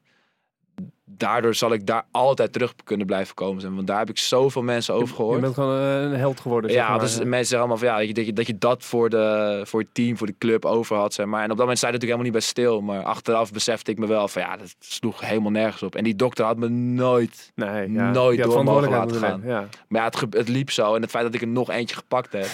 [1.17, 3.62] Daardoor zal ik daar altijd terug kunnen blijven komen.
[3.62, 5.41] zijn, Want daar heb ik zoveel mensen over Je gehoord.
[5.41, 6.99] bent gewoon een held geworden, zeg ja, maar.
[6.99, 9.62] dus mensen zeggen allemaal van ja, dat je, dat je, dat je dat voor, de,
[9.65, 11.13] voor het team, voor de club over had.
[11.13, 11.43] Zeg maar.
[11.43, 12.82] En op dat moment je er natuurlijk helemaal niet bij stil.
[12.82, 15.95] Maar achteraf besefte ik me wel van ja, dat sloeg helemaal nergens op.
[15.95, 17.52] En die dokter had me nooit.
[17.56, 18.12] Nee, ja.
[18.12, 20.95] nooit Je had door mogen laten moeten nemen, Maar ja, het, het liep zo.
[20.95, 22.47] En het feit dat ik er nog eentje gepakt heb.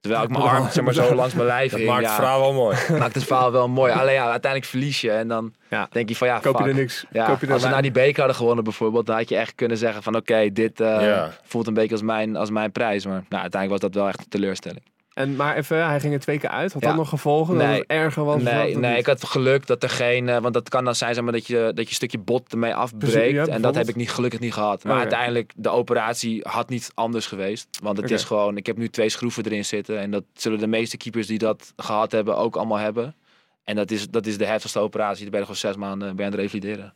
[0.00, 1.90] Terwijl ik mijn arm zeg maar, zo langs mijn lijf Dat hing.
[1.90, 2.76] maakt ja, het verhaal wel mooi.
[2.98, 3.92] maakt het verhaal wel mooi.
[3.92, 5.10] Alleen ja, uiteindelijk verlies je.
[5.10, 5.88] En dan Ja.
[5.90, 6.38] denk je van ja.
[6.38, 7.04] Koop je er niks.
[7.10, 9.36] Ja, Koop je er als we nou die beker hadden gewonnen bijvoorbeeld, dan had je
[9.36, 13.04] echt kunnen zeggen van oké, dit eh, voelt een beetje als mijn, als mijn prijs.
[13.06, 14.82] Maar nou, uiteindelijk was dat wel echt een teleurstelling.
[15.18, 16.72] En, maar even, hij ging er twee keer uit.
[16.72, 17.54] Had dat nog gevolgen?
[17.58, 17.78] Dat Nee.
[17.78, 18.36] het erger was?
[18.36, 20.28] of Nee, nee, ik had geluk dat er geen.
[20.28, 22.52] eh, want dat kan dan zijn zeg maar, dat, je, dat je een stukje bot
[22.52, 23.48] ermee afbreekt.
[23.48, 24.84] en dat heb ik niet, gelukkig niet gehad.
[24.84, 27.68] Maar uiteindelijk, de operatie had niet anders geweest.
[27.82, 28.56] Want het is gewoon.
[28.56, 29.98] Ik heb nu twee schroeven erin zitten.
[30.00, 33.14] En dat zullen de meeste keepers die dat gehad hebben ook allemaal hebben.
[33.64, 35.22] En dat is, dat is de heftigste operatie.
[35.22, 36.92] Dan ben je gewoon zes maanden ben je aan het revalideren.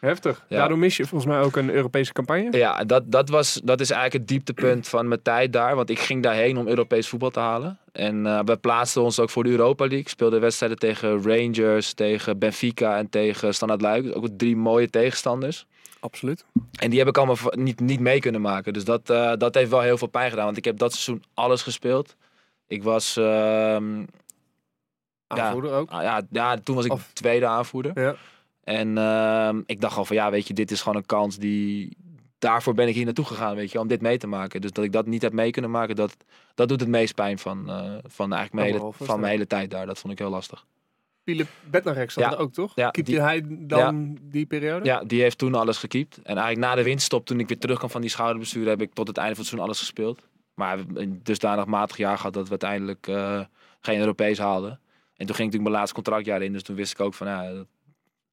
[0.00, 0.44] Heftig.
[0.48, 0.56] Ja.
[0.58, 2.56] Daardoor mis je volgens mij ook een Europese campagne.
[2.56, 5.76] Ja, dat, dat, was, dat is eigenlijk het dieptepunt van mijn tijd daar.
[5.76, 7.78] Want ik ging daarheen om Europees voetbal te halen.
[7.92, 9.98] En eh, we plaatsten ons ook voor de Europa League.
[10.00, 14.02] Ik speelde wedstrijden tegen Rangers, tegen Benfica en tegen Standard Luik.
[14.02, 15.66] Dus ook drie mooie tegenstanders.
[16.00, 16.44] Absoluut.
[16.78, 18.72] En die heb ik allemaal niet, niet mee kunnen maken.
[18.72, 20.44] Dus dat, eh, dat heeft wel heel veel pijn gedaan.
[20.44, 22.16] Want ik heb dat seizoen alles gespeeld.
[22.66, 23.16] Ik was...
[23.16, 24.04] ehm,
[25.26, 25.90] Aanvoerder ook.
[25.90, 28.00] ah, ja, ja, toen was ik Of- tweede aanvoerder.
[28.02, 28.14] Ja.
[28.66, 31.96] En ehm, ik dacht gewoon van ja, weet je, dit is gewoon een kans die.
[32.38, 34.60] Daarvoor ben ik hier naartoe gegaan, weet je, om dit mee te maken.
[34.60, 36.16] Dus dat ik dat niet heb mee kunnen maken, dat,
[36.54, 39.70] dat doet het meest pijn van, eh, van, eigenlijk mijn, hele, van mijn hele tijd
[39.70, 39.86] daar.
[39.86, 40.66] Dat vond ik heel lastig.
[41.24, 42.32] Philip Bednarek zat Ja.
[42.32, 42.72] er ook, toch?
[42.74, 44.84] Ja, Keepte die- hij dan die periode?
[44.84, 46.16] Ja, die heeft toen alles gekiept.
[46.16, 49.08] En eigenlijk na de winststop, toen ik weer terugkwam van die schouderbestuur, heb ik tot
[49.08, 50.20] het einde van het seizoen alles gespeeld.
[50.54, 53.40] Maar we hebben een dusdanig matig jaar gehad dat we uiteindelijk eh,
[53.80, 54.70] geen Europees haalden.
[54.70, 57.52] En toen ging natuurlijk mijn laatste contractjaar in, dus toen wist ik ook van ja,
[57.52, 57.66] dat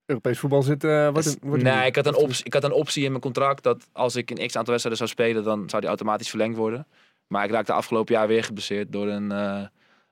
[0.05, 0.83] Europees voetbal zit...
[0.83, 3.09] eh wordt een, wordt nee, een- ik had, een optie, ik had een optie in
[3.09, 6.29] mijn contract dat als ik een x aantal wedstrijden zou spelen, dan zou die automatisch
[6.29, 6.87] verlengd worden.
[7.27, 9.61] Maar ik raakte afgelopen jaar weer geblesseerd door een eh,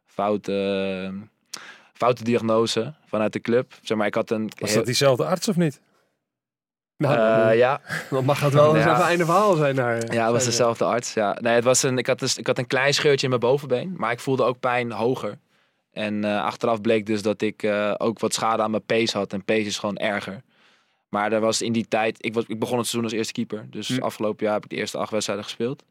[0.05, 0.53] foute,
[1.11, 1.21] eh,
[1.93, 3.73] foute diagnose vanuit de club.
[3.81, 4.49] Zeg maar, ik had een.
[4.59, 5.81] Was dat diezelfde arts of niet?
[6.97, 8.93] Nou, ja, dan mag het wel eens Ja.
[8.93, 9.75] even einde verhaal zijn.
[9.75, 11.13] Naar, ja, het was dezelfde arts.
[11.13, 11.37] Ja.
[11.41, 13.93] Nee, het was een, ik, had dus, ik had een klein scheurtje in mijn bovenbeen,
[13.97, 15.37] maar ik voelde ook pijn hoger.
[15.91, 19.33] En eh, achteraf bleek dus dat ik eh, ook wat schade aan mijn pees had.
[19.33, 20.41] En pees is gewoon erger.
[21.09, 23.67] Maar er was in die tijd, ik, was, ik begon het seizoen als eerste keeper.
[23.69, 24.01] Dus Hm.
[24.01, 25.83] afgelopen jaar heb ik de eerste acht wedstrijden gespeeld.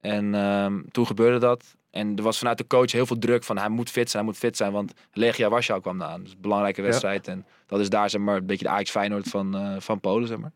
[0.00, 1.76] En ehm, toen gebeurde dat.
[1.90, 4.32] En er was vanuit de coach heel veel druk van hij moet fit zijn, hij
[4.32, 4.72] moet fit zijn.
[4.72, 6.22] Want Legia Warschau kwam eraan.
[6.22, 7.28] Dus een belangrijke wedstrijd.
[7.28, 10.28] En dat is daar zeg maar een beetje de Ajax Feyenoord van, eh, van Polen
[10.28, 10.52] zeg maar.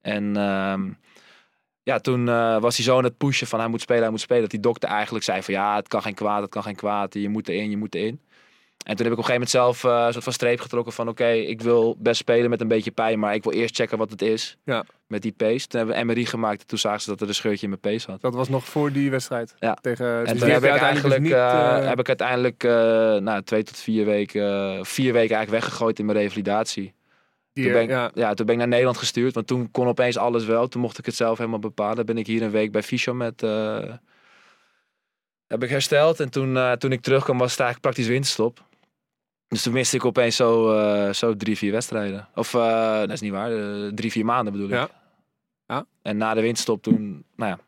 [0.00, 0.90] En ehm,
[1.82, 4.20] ja, toen eh, was hij zo aan het pushen van hij moet spelen, hij moet
[4.20, 4.42] spelen.
[4.42, 7.14] Dat die dokter eigenlijk zei van ja, het kan geen kwaad, het kan geen kwaad.
[7.14, 8.20] Je moet erin, je moet erin.
[8.80, 10.92] En toen heb ik op een gegeven moment zelf eh, een soort van streep getrokken
[10.92, 13.98] van oké, ik wil best spelen met een beetje pijn, maar ik wil eerst checken
[13.98, 14.84] wat het is Ja.
[15.06, 15.66] met die pace.
[15.66, 17.80] Toen hebben we MRI gemaakt en toen zagen ze dat er een scheurtje in mijn
[17.80, 18.20] pace had.
[18.20, 19.54] Dat was nog voor die wedstrijd.
[19.58, 19.74] Ja.
[19.74, 22.08] Tegen, En dus toen die heb je ik, uiteindelijk dus niet, eh, eh, heb ik
[22.08, 22.70] uiteindelijk eh,
[23.16, 24.42] nou, twee tot vier weken,
[24.76, 26.94] eh, vier weken eigenlijk weggegooid in mijn revalidatie.
[27.52, 28.34] Toen ben, ik, ja, ja.
[28.34, 30.68] toen ben ik naar Nederland gestuurd, want toen kon opeens alles wel.
[30.68, 32.06] Toen mocht ik het zelf helemaal bepalen.
[32.06, 33.42] Ben ik hier een week bij Fysio met...
[33.42, 33.94] eh,
[35.46, 38.64] heb ik hersteld en toen, eh, toen ik terugkwam was het eigenlijk praktisch winterstop.
[39.48, 42.28] Dus toen miste ik opeens zo, eh, zo drie, vier wedstrijden.
[42.34, 43.50] Of, dat is niet waar,
[43.94, 44.74] drie, vier maanden bedoel ik.
[44.74, 44.88] Ja.
[45.66, 45.86] Ja.
[46.02, 47.58] En na de winterstop toen, nou ja,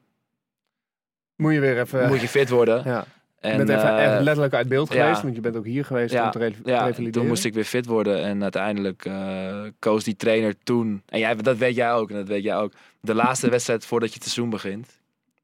[1.37, 2.09] Moet je weer even...
[2.09, 2.83] moet je fit worden.
[2.85, 3.05] ja.
[3.43, 5.03] En, je bent even eh, echt letterlijk uit beeld ja.
[5.03, 7.13] geweest, want je bent ook hier geweest Ja, om te re- ja, revalideren.
[7.13, 8.23] toen moest ik weer fit worden.
[8.25, 11.03] En uiteindelijk eh, koos die trainer toen.
[11.09, 12.11] En jij, dat weet jij ook.
[12.11, 12.73] En dat weet jij ook.
[13.01, 15.01] De laatste wedstrijd voordat je het seizoen begint.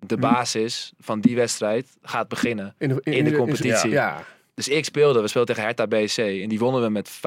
[0.06, 0.20] De Hm.
[0.20, 2.74] basis van die wedstrijd gaat beginnen.
[2.78, 3.90] in de, in de competitie.
[3.90, 4.22] Ja,
[4.54, 5.20] Dus ik speelde.
[5.20, 6.18] We speelden tegen Hertha BSC.
[6.18, 7.20] En die wonnen we met 5-1.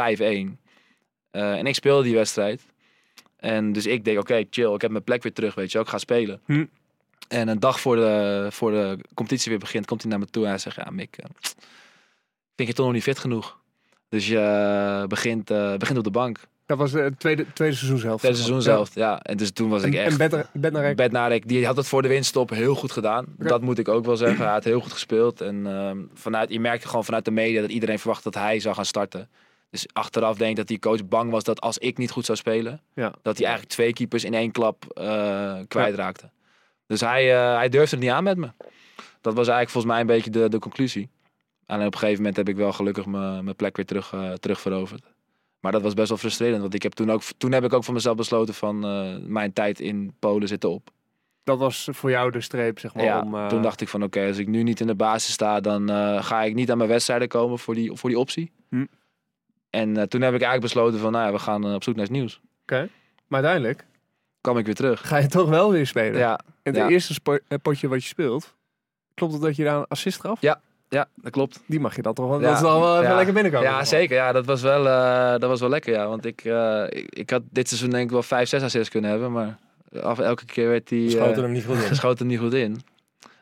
[1.32, 2.62] Eh, en ik speelde die wedstrijd.
[3.38, 4.74] En dus ik denk, oké, chill.
[4.74, 5.80] Ik heb mijn plek weer terug, weet je.
[5.80, 6.42] Ik ga spelen.
[6.46, 6.66] Hm.
[7.28, 10.44] En een dag voor de, voor de competitie weer begint, komt hij naar me toe
[10.44, 11.26] en hij zegt, ja Mick, eh,
[12.56, 13.60] vind je toch nog niet fit genoeg?
[14.10, 16.40] Dus je eh, begint, eh, begint op de bank.
[16.66, 18.22] dat was het tweede, tweede seizoen zelf.
[18.22, 19.20] Het seizoen zelf, ja.
[19.20, 20.12] En dus toen was ik echt...
[20.12, 23.26] en Bednar- Bednarek, Bednarek, die had het voor de winststop heel goed gedaan.
[23.38, 24.44] Dat moet ik ook wel zeggen.
[24.44, 25.42] Hij had heel goed gespeeld.
[25.42, 28.76] En ehm, vanuit, je merkte gewoon vanuit de media dat iedereen verwacht dat hij zou
[28.76, 29.30] gaan starten.
[29.70, 32.38] Dus achteraf denk ik dat die coach bang was dat als ik niet goed zou
[32.38, 33.14] spelen, Ja.
[33.22, 36.30] dat hij eigenlijk twee keepers in één klap eh kwijtraakte.
[36.92, 38.52] Dus hij, eh, hij durfde het niet aan met me.
[39.22, 41.10] Dat was eigenlijk volgens mij een beetje de, de conclusie.
[41.66, 44.34] Alleen op een gegeven moment heb ik wel gelukkig mijn mijn plek weer terug, eh,
[44.34, 45.04] terug veroverd.
[45.60, 46.62] Maar dat was best wel frustrerend.
[46.62, 49.54] Want ik heb toen, ook, toen heb ik ook voor mezelf besloten van eh, mijn
[49.54, 50.90] tijd in Polen zit op.
[51.44, 53.04] dat was voor jou de streep, zeg maar.
[53.04, 55.60] Ja, om, toen dacht ik van oké, als ik nu niet in de basis sta,
[55.60, 55.90] dan
[56.24, 58.52] ga ik niet aan mijn wedstrijden komen voor die, voor die optie.
[58.70, 58.86] Hm.
[59.70, 62.14] En toen heb ik eigenlijk besloten van nou ja, we gaan op zoek naar iets
[62.14, 62.42] nieuws.
[63.28, 63.86] Maar uiteindelijk
[64.42, 65.08] Kwam ik weer terug.
[65.08, 66.20] ga je toch wel weer spelen.
[66.20, 66.90] Ja, En het ja.
[66.90, 68.56] eerste eh, potje wat je speelt,
[69.14, 70.42] klopt het dat je daar een assist gaf?
[70.42, 70.62] Ja.
[70.90, 71.60] ja, dat klopt.
[71.66, 72.48] Die mag je dan toch wel, Ja.
[72.48, 73.70] dat is dan wel even lekker binnenkomen.
[73.70, 74.16] Ja, zeker.
[74.16, 75.94] Ja, dat was wel, eh, dat was wel lekker.
[75.94, 76.08] Ja.
[76.08, 79.10] Want ik, eh, ik, ik had dit seizoen denk ik wel vijf, zes assists kunnen
[79.10, 79.32] hebben.
[79.32, 79.58] Maar
[80.02, 81.82] af, elke keer werd die Schoten hem niet goed in.
[81.96, 82.82] geschoten er niet goed in.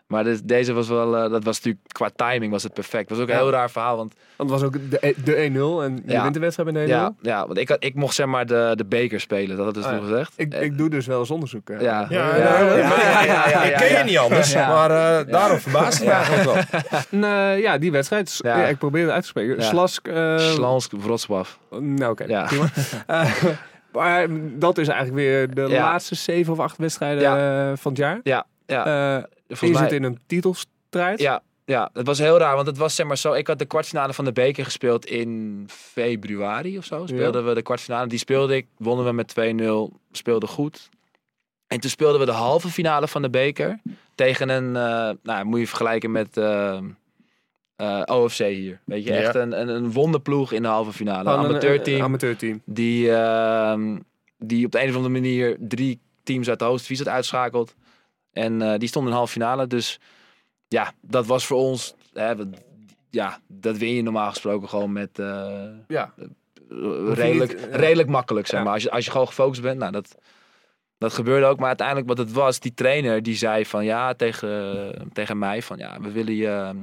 [0.10, 3.10] Maar dus, deze was wel, eh, dat was natuurlijk qua timing was het perfect.
[3.10, 3.42] Het was ook een Ja.
[3.42, 3.98] heel raar verhaal.
[3.98, 6.22] Want Want het was ook de, de 1-0 en je Ja.
[6.22, 6.88] wint de wedstrijd met 1-0.
[6.96, 9.56] ja, ja, want ik, had, ik mocht zeg maar de, de beker spelen.
[9.58, 10.34] Dat had dus Oh, toen gezegd.
[10.36, 11.70] Ik, Eh, ik doe dus wel eens onderzoek.
[11.70, 11.82] eh.
[11.82, 12.06] Ja.
[12.10, 14.68] Ja, Ja, ja, ja, ja, ja, ik ken je niet anders, Ja.
[14.68, 16.82] maar eh, daarom verbaast het me eigenlijk wel.
[17.12, 18.30] En, eh, ja, die wedstrijd.
[18.30, 18.58] s- Ja.
[18.62, 19.56] ja, ik probeer het uit te spreken.
[19.56, 19.62] Ja.
[19.62, 20.08] Slask.
[20.08, 21.46] eh, Slansk Wrocław.
[21.80, 22.24] Nou, oké.
[22.24, 22.48] Prima.
[23.08, 23.34] Eh,
[23.94, 25.82] maar dat is eigenlijk weer de Ja.
[25.84, 28.20] laatste zeven of acht wedstrijden eh, van het jaar.
[28.24, 29.18] Ja, ja.
[29.18, 31.20] Eh, mij, zit in een titelstrijd.
[31.20, 33.34] ja, ja, het was heel raar, want het was zeg maar zo.
[33.34, 37.06] Ik had de kwartfinale van de beker gespeeld in februari of zo.
[37.06, 38.08] Speelden we de kwartfinale.
[38.08, 39.34] Die speelde ik, wonnen we met
[39.94, 40.90] 2-0, speelde goed.
[41.68, 43.80] En toen speelden we de halve finale van de beker
[44.16, 46.80] tegen een, eh, nou moet je vergelijken met eh,
[47.76, 48.80] eh, OFC hier.
[48.86, 49.20] Weet je, Ja.
[49.20, 51.24] echt een, een, een wonderploeg in de halve finale.
[51.24, 52.02] Van Een een, amateurteam.
[52.02, 52.62] amateurteam.
[52.66, 53.98] die, ehm,
[54.38, 57.76] die op de een of andere manier drie teams uit de hoogste divisie had uitschakeld.
[58.32, 59.68] En eh, die stonden in de halve finale.
[59.68, 60.00] Dus
[60.68, 61.94] ja, dat was voor ons.
[62.14, 62.50] Hè, we-
[63.10, 66.14] ja, dat win je normaal gesproken gewoon met eh, Ja.
[67.14, 67.76] redelijk, niet, ja.
[67.78, 68.48] redelijk makkelijk.
[68.48, 68.66] Zeg Ja.
[68.66, 68.74] maar.
[68.74, 70.16] Als, je, als je gewoon gefocust bent, nou, dat,
[70.98, 71.58] dat gebeurde ook.
[71.60, 75.78] Maar uiteindelijk wat het was, die trainer die zei van ja tegen, tegen mij van
[75.78, 76.78] ja, we willen je ehm,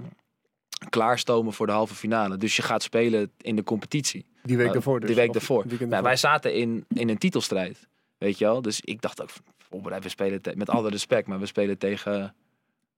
[0.89, 2.37] klaarstomen voor de halve finale.
[2.37, 4.27] Dus je gaat spelen in de competitie.
[4.43, 5.09] Die week ervoor dus.
[5.09, 6.03] die week Nou, ervoor.
[6.03, 7.89] wij zaten in, in een titelstrijd.
[8.19, 8.63] Weet je wel?
[8.63, 11.79] Dus ik dacht ook, van, voorbereid, we spelen te- met alle respect, maar we spelen
[11.79, 12.35] tegen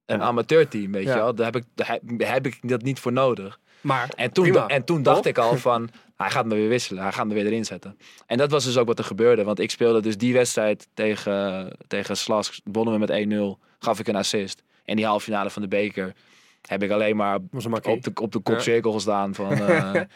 [0.07, 1.35] een amateurteam, weet je wel?
[1.35, 3.59] Daar heb, ik, daar heb, ik dat niet voor nodig.
[3.81, 4.67] Maar En toen, Prima.
[4.67, 7.47] en toen dacht ik al van, hij gaat me weer wisselen, hij gaat me weer
[7.47, 7.99] erin zetten.
[8.27, 11.71] En dat was dus ook wat er gebeurde, want ik speelde dus die wedstrijd tegen,
[11.87, 14.63] tegen Slask, wonnen we met 1-0, gaf ik een assist.
[14.85, 16.13] En die halve finale van de beker
[16.67, 19.59] heb ik alleen maar op de, op de kopcirkel gestaan van...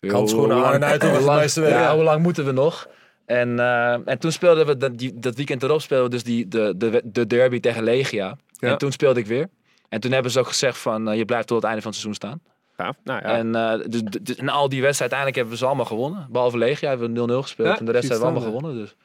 [0.00, 1.54] Handschoenen hoe aan en uit lang-.
[1.54, 2.88] Ja, hoe lang moeten we nog?
[3.26, 6.48] En, eh, en toen speelden we, dat, die, dat weekend erop speelden we dus die,
[6.48, 8.36] de, de, de derby tegen Legia.
[8.58, 8.70] Ja.
[8.70, 9.48] En toen speelde ik weer.
[9.88, 12.00] En toen hebben ze ook gezegd van, eh, je blijft tot het einde van het
[12.00, 12.40] seizoen staan.
[12.76, 13.36] Ja, nou ja.
[13.36, 16.26] En, eh, dus, dus, en al die wedstrijden, uiteindelijk hebben we ze allemaal gewonnen.
[16.30, 17.68] Behalve Legia hebben we 0-0 gespeeld.
[17.68, 18.82] Ja, en de rest hebben we allemaal gewonnen.
[18.82, 18.96] Dus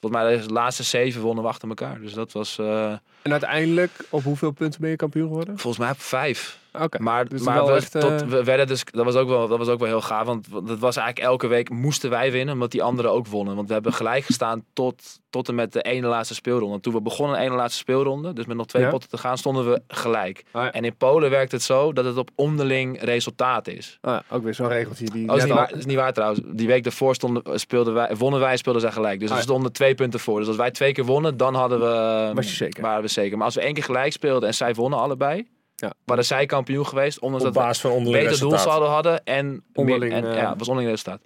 [0.00, 2.00] volgens mij de laatste zeven wonnen we achter elkaar.
[2.00, 5.58] Dus dat was En uiteindelijk, op hoeveel punten ben je kampioen geworden?
[5.58, 6.58] volgens mij vijf.
[6.98, 9.58] Maar, Dus maar we, echt, eh, tot, we werden dus, dat, was ook wel, dat
[9.58, 10.26] was ook wel heel gaaf.
[10.26, 12.54] Want dat was eigenlijk elke week moesten wij winnen.
[12.54, 13.54] Omdat die anderen ook wonnen.
[13.56, 16.80] Want we hebben gelijk gestaan tot, tot en met de ene laatste speelronde.
[16.80, 18.32] Toen we begonnen de ene laatste speelronde.
[18.32, 18.90] Dus met nog twee Ja.
[18.90, 20.44] potten te gaan stonden we gelijk.
[20.52, 20.72] Ah, ja.
[20.72, 23.98] En in Polen werkt het zo dat het op onderling resultaat is.
[24.00, 25.04] Ah, ja, ook weer zo'n regeltje.
[25.04, 26.40] Die Oh, dat is, niet waar, dat is niet waar trouwens.
[26.44, 29.20] Die week daarvoor stonden, speelden wij, wonnen wij en speelden zij gelijk.
[29.20, 30.38] Dus Ah, we stonden twee punten voor.
[30.38, 32.82] Dus als wij twee keer wonnen, dan hadden we, Was je zeker?
[32.82, 33.36] waren we zeker.
[33.36, 35.46] Maar als we één keer gelijk speelden en zij wonnen allebei,
[35.76, 35.92] Ja.
[36.04, 37.18] waren zij kampioen geweest.
[37.18, 38.64] Ondanks Op dat we basis van onderling beter resultaat.
[38.64, 41.20] doelsaldo hadden en, Onderling, en eh, ja, was onderling resultaat.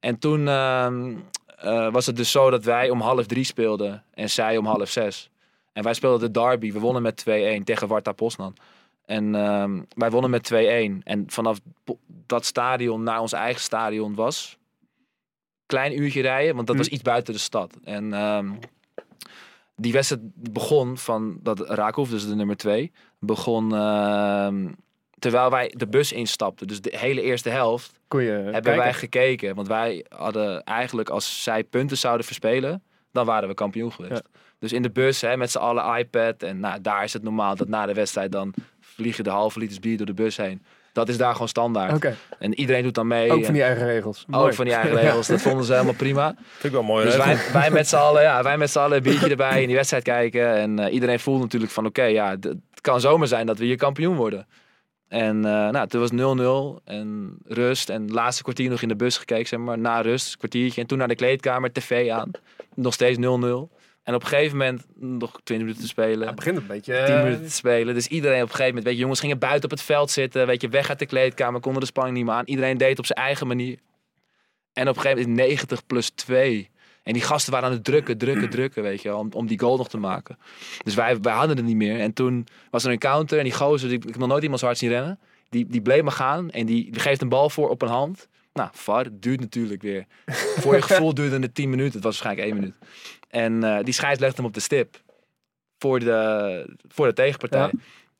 [0.00, 1.14] En toen ehm,
[1.46, 4.90] eh, was het dus zo dat wij om half drie speelden en zij om half
[4.90, 5.30] zes.
[5.72, 6.72] En wij speelden de derby.
[6.72, 7.16] We wonnen met
[7.60, 8.56] 2-1 tegen Warta Poznan.
[9.04, 11.02] En ehm, wij wonnen met 2-1.
[11.04, 11.58] En vanaf
[12.26, 14.58] dat stadion naar ons eigen stadion was
[15.66, 16.82] klein uurtje rijden, want dat Hm.
[16.82, 17.76] was iets buiten de stad.
[17.84, 18.50] En ehm,
[19.82, 24.68] die wedstrijd begon van dat Raakhoff, dus de nummer twee, begon ehm,
[25.18, 26.66] terwijl wij de bus instapten.
[26.66, 28.00] Dus de hele eerste helft
[28.34, 28.76] hebben kijken?
[28.76, 29.54] wij gekeken.
[29.54, 34.22] Want wij hadden eigenlijk, als zij punten zouden verspelen, dan waren we kampioen geweest.
[34.32, 34.40] Ja.
[34.58, 36.42] Dus in de bus, hè, met z'n allen iPad.
[36.42, 39.78] En nou, daar is het normaal dat na de wedstrijd dan vliegen de halve liters
[39.78, 40.62] bier door de bus heen.
[40.92, 41.94] Dat is daar gewoon standaard.
[41.94, 43.32] Oké, En iedereen doet dan mee.
[43.32, 44.24] ook van die eigen regels.
[44.30, 44.52] ook Mooi.
[44.52, 45.26] van die eigen regels.
[45.32, 46.34] Dat vonden ze helemaal prima.
[46.36, 47.04] Vind ik wel mooi.
[47.04, 47.32] Dus regel.
[47.34, 49.76] wij, wij met z'n allen, ja, wij met z'n allen een biertje erbij in die
[49.76, 50.54] wedstrijd kijken.
[50.54, 53.76] En eh, iedereen voelt natuurlijk van oké, ja, het kan zomaar zijn dat we hier
[53.76, 54.46] kampioen worden.
[55.08, 57.90] En eh, nou, toen was 0-0 en rust.
[57.90, 59.78] En het laatste kwartier nog in de bus gekeken, zeg maar.
[59.78, 60.80] Na rust, kwartiertje.
[60.80, 62.30] En toen naar de kleedkamer, tv aan.
[62.74, 63.20] Nog steeds 0-0.
[64.02, 66.18] En op een gegeven moment nog 20 minuten te spelen.
[66.18, 67.04] Ja, het begint een beetje...
[67.04, 67.94] 10 eh, minuten te spelen.
[67.94, 70.46] Dus iedereen op een gegeven moment, weet je, jongens gingen buiten op het veld zitten.
[70.46, 72.44] Weet je, weg uit de kleedkamer, konden de spanning niet meer aan.
[72.44, 73.78] Iedereen deed het op zijn eigen manier.
[74.72, 76.70] En op een gegeven moment 90 plus 2.
[77.02, 79.58] En die gasten waren aan het drukken, drukken, drukken, weet je, wel, om, om die
[79.58, 80.38] goal nog te maken.
[80.84, 82.00] Dus wij, wij hadden het niet meer.
[82.00, 84.60] En toen was er een counter en die gozer, die, ik heb nog nooit iemand
[84.60, 85.18] zo hard zien rennen.
[85.48, 88.28] Die, die bleef maar gaan en die, die geeft een bal voor op een hand.
[88.52, 90.06] Nou, VAR, het duurt natuurlijk weer.
[90.56, 91.92] Voor je gevoel duurde het 10 minuten.
[91.94, 92.74] Het was waarschijnlijk 1 minuut.
[93.28, 95.00] En eh, die scheids legt hem op de stip.
[95.78, 97.60] Voor de, voor de tegenpartij.
[97.60, 97.70] Ja.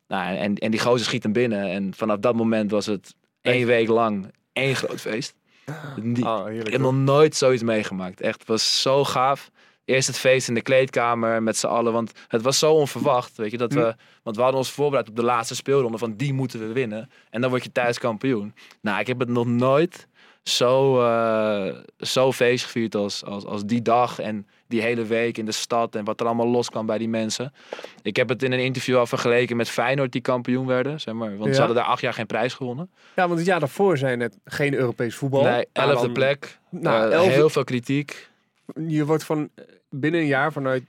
[0.09, 1.71] Nou, en, en die gozer schiet hem binnen.
[1.71, 5.35] En vanaf dat moment was het één week lang één groot feest.
[6.03, 6.67] Die, Oh, heerlijk.
[6.67, 8.21] ik heb nog nooit zoiets meegemaakt.
[8.21, 9.51] Echt, het was zo gaaf.
[9.85, 11.93] Eerst het feest in de kleedkamer met z'n allen.
[11.93, 13.37] Want het was zo onverwacht.
[13.37, 15.99] Weet je, dat we, want we hadden ons voorbereid op de laatste speelronde.
[15.99, 17.11] Van die moeten we winnen.
[17.31, 18.55] En dan word je thuis kampioen.
[18.81, 20.09] Nou, ik heb het nog nooit
[20.43, 24.19] zo, eh, zo feest gevierd als, als, als die dag.
[24.19, 25.95] En die hele week in de stad.
[25.95, 27.53] En wat er allemaal los kwam bij die mensen.
[28.03, 31.01] Ik heb het in een interview al vergeleken met Feyenoord die kampioen werden.
[31.01, 31.53] Zeg maar, want Ja.
[31.53, 32.91] ze hadden daar acht jaar geen prijs gewonnen.
[33.17, 35.43] Ja, want het jaar daarvoor zijn het geen Europees voetbal.
[35.43, 36.59] nee, Maar elfde plek.
[36.69, 38.31] Nou, Eh, Heel veel kritiek.
[38.87, 39.49] Je wordt van
[39.91, 40.83] binnen een jaar vanuit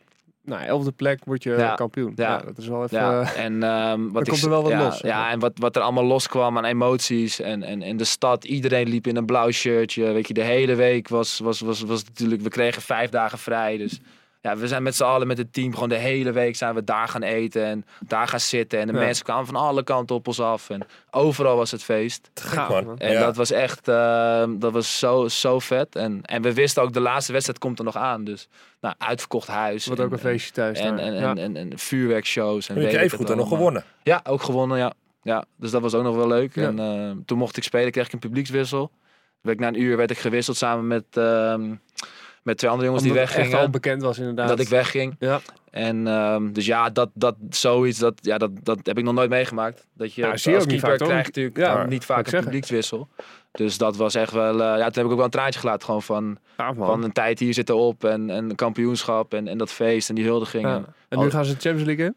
[0.45, 1.75] nou, elfde plek word je Ja.
[1.75, 2.13] kampioen.
[2.15, 2.29] Ja.
[2.29, 2.37] Ja.
[2.37, 2.97] dat is wel even...
[2.97, 5.51] Ja, eh, en ehm, wat ik, komt er wel wat ja, los, Ja, en wat,
[5.55, 7.39] wat er allemaal loskwam aan emoties.
[7.39, 10.11] En, en in de stad, iedereen liep in een blauw shirtje.
[10.11, 12.41] Weet je, de hele week was, was, was, was natuurlijk...
[12.41, 13.99] We kregen vijf dagen vrij, dus...
[14.43, 16.83] Ja, we zijn met z'n allen met het team gewoon de hele week zijn we
[16.83, 18.79] daar gaan eten en daar gaan zitten.
[18.79, 18.99] En de Ja.
[18.99, 20.69] mensen kwamen van alle kanten op ons af.
[20.69, 22.29] En overal was het feest.
[22.33, 22.83] gaaf.
[22.97, 23.19] En Ja.
[23.19, 25.95] dat was echt, ehm, dat was zo, zo vet.
[25.95, 28.23] En, en we wisten ook, de laatste wedstrijd komt er nog aan.
[28.23, 28.47] Dus
[28.81, 29.85] nou, uitverkocht huis.
[29.87, 30.79] en- ook een en- feestje thuis.
[30.79, 31.05] En, daar.
[31.05, 31.29] en, Ja.
[31.29, 32.69] en, en, en vuurwerkshows.
[32.69, 33.83] En En je het goed en nog gewonnen.
[34.03, 34.93] Ja, ook gewonnen, ja.
[35.21, 35.45] ja.
[35.57, 36.55] Dus dat was ook nog wel leuk.
[36.55, 36.63] Ja.
[36.67, 38.91] En eh, toen mocht ik spelen, kreeg ik een publiekswissel.
[39.41, 41.75] Werd ik na een uur werd ik gewisseld samen met, ehm,
[42.43, 43.71] met twee andere jongens Omdat die het echt al weggingen.
[43.71, 44.47] bekend was inderdaad.
[44.47, 45.15] Dat ik wegging.
[45.19, 45.39] Ja.
[45.71, 49.29] En ehm, dus ja, dat, dat zoiets, dat, ja, dat, dat heb ik nog nooit
[49.29, 49.85] meegemaakt.
[49.93, 53.07] Dat je Ja, als ook niet keeper vaak, krijgt natuurlijk Ja, niet vaak een publiekswissel.
[53.51, 55.85] Dus dat was echt wel, eh, ja, toen heb ik ook wel een traantje gelaten.
[55.85, 56.75] Gewoon van, man.
[56.75, 60.25] van een tijd hier zitten op en, en kampioenschap en, en dat feest en die
[60.25, 60.69] huldigingen.
[60.69, 60.83] Ja.
[61.09, 62.15] En nu Al- gaan ze de Champions League in?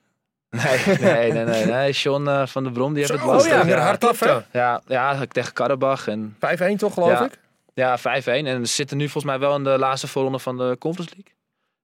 [0.50, 1.64] Nee, nee, nee, nee.
[1.66, 1.92] nee.
[1.92, 3.52] John eh, van der Brom, die heeft het lastig.
[3.62, 4.38] oh ja, ja, hard af, hè?
[4.52, 6.08] ja, ja, tegen Karabach.
[6.08, 6.38] En 5-1
[6.76, 7.24] toch, geloof Ja.
[7.24, 7.38] ik?
[7.82, 8.02] Ja, 5-1.
[8.24, 11.34] En ze zitten nu volgens mij wel in de laatste voorronde van de Conference League.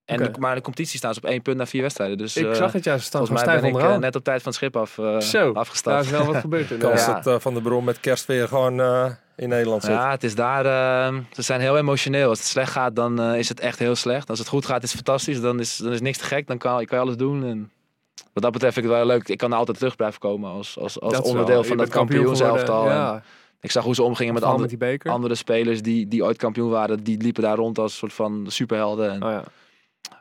[0.04, 2.18] En de, maar de competitie staan ze op één punt na vier wedstrijden.
[2.18, 4.46] Dus ik eh, zag het, staan volgens mij ben ik eh, net op tijd van
[4.52, 5.96] het schip af, eh, Zo, afgestapt.
[5.96, 6.70] Daar is wel wat gebeurd.
[6.70, 6.78] in.
[6.78, 7.14] Kans Ja.
[7.14, 9.90] dat eh, Van der Brom met kerst weer gewoon eh, in Nederland zit.
[9.92, 10.64] Ja, het is daar.
[10.66, 12.28] eh, ze zijn heel emotioneel.
[12.28, 14.30] Als het slecht gaat, dan is het echt heel slecht.
[14.30, 15.40] Als het goed gaat, is het fantastisch.
[15.40, 16.46] Dan is, dan is niks te gek.
[16.46, 17.44] Dan kan, ik kan alles doen.
[17.44, 17.70] En
[18.32, 19.28] wat dat betreft vind ik het wel leuk.
[19.28, 22.86] Ik kan altijd terug blijven komen als, als, als Dat onderdeel wel- van kampioen kampioenselftal.
[22.88, 23.22] En Ja,
[23.62, 27.02] Ik zag hoe ze omgingen met andere, met andere spelers die, die ooit kampioen waren.
[27.04, 29.10] Die liepen daar rond als soort van superhelden.
[29.10, 29.44] En Oh, ja.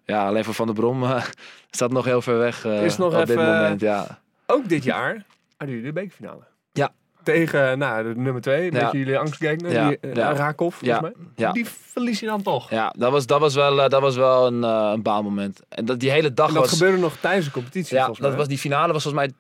[0.05, 1.23] ja, alleen voor Van der Brom eh,
[1.69, 3.81] staat nog heel ver weg eh, Is nog op dit even- moment.
[3.81, 4.19] Ja.
[4.45, 5.25] Ook dit jaar
[5.57, 6.41] hadden jullie de bekerfinale.
[6.71, 6.89] Ja.
[7.23, 8.79] Tegen nou, de nummer twee, een Ja.
[8.83, 10.33] beetje jullie angstgegner, Ja, die uh, ja.
[10.33, 11.51] Raakhoff volgens Ja, mij.
[11.51, 12.69] Die verlies je dan toch.
[12.69, 15.59] ja, dat was, dat was wel, eh, dat was wel een, eh een baalmoment.
[15.69, 16.71] En dat, die hele dag En dat was...
[16.71, 18.31] gebeurde nog tijdens de competitie Ja, dat mij.
[18.35, 19.33] was die finale was volgens mij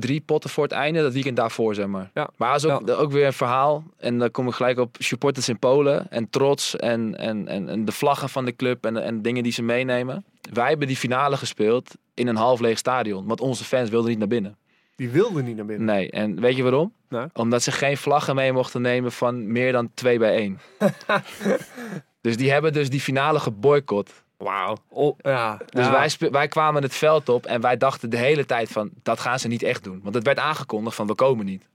[0.00, 2.10] drie potten voor het einde, dat weekend daarvoor zeg maar.
[2.14, 2.30] Ja.
[2.36, 3.84] Maar dat is ook, ook weer een verhaal.
[3.96, 7.84] En dan kom ik gelijk op supporters in Polen en trots en, en, en, en
[7.84, 10.24] de vlaggen van de club en, en dingen die ze meenemen.
[10.52, 14.18] Wij hebben die finale gespeeld in een half leeg stadion, want onze fans wilden niet
[14.18, 14.56] naar binnen.
[14.96, 15.86] Die wilde niet naar binnen.
[15.86, 16.92] Nee, en weet je waarom?
[17.32, 20.60] Omdat ze geen vlaggen mee mochten nemen van meer dan twee bij één.
[22.20, 24.24] dus die hebben dus die finale geboycott.
[24.36, 24.76] Wauw.
[24.88, 25.58] Oh, ja.
[25.70, 25.90] Dus ja.
[25.90, 29.20] wij, spe- wij kwamen het veld op en wij dachten de hele tijd van, dat
[29.20, 30.00] gaan ze niet echt doen.
[30.02, 31.68] Want het werd aangekondigd van, we komen niet.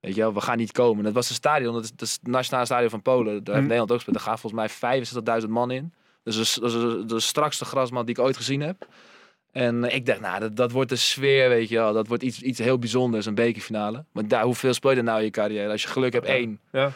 [0.00, 1.04] Weet je wel, we gaan niet komen.
[1.04, 3.24] Dat was een stadion, dat is, dat is het nationale stadion van Polen.
[3.24, 3.60] Daar heeft Hm.
[3.60, 4.16] Nederland ook gespeeld.
[4.16, 5.92] Daar gaan volgens mij 65.000 man in.
[6.22, 8.86] Dus dat is, dat is de, de strakste grasmat die ik ooit gezien heb.
[9.52, 11.92] En eh, ik dacht, nou, dat, dat wordt de sfeer, weet je wel.
[11.92, 14.04] Dat wordt iets, iets heel bijzonders, een bekerfinale.
[14.12, 15.70] Maar daar, hoeveel speel je nou in je carrière?
[15.70, 16.60] Als je geluk hebt, één.
[16.72, 16.92] Ja.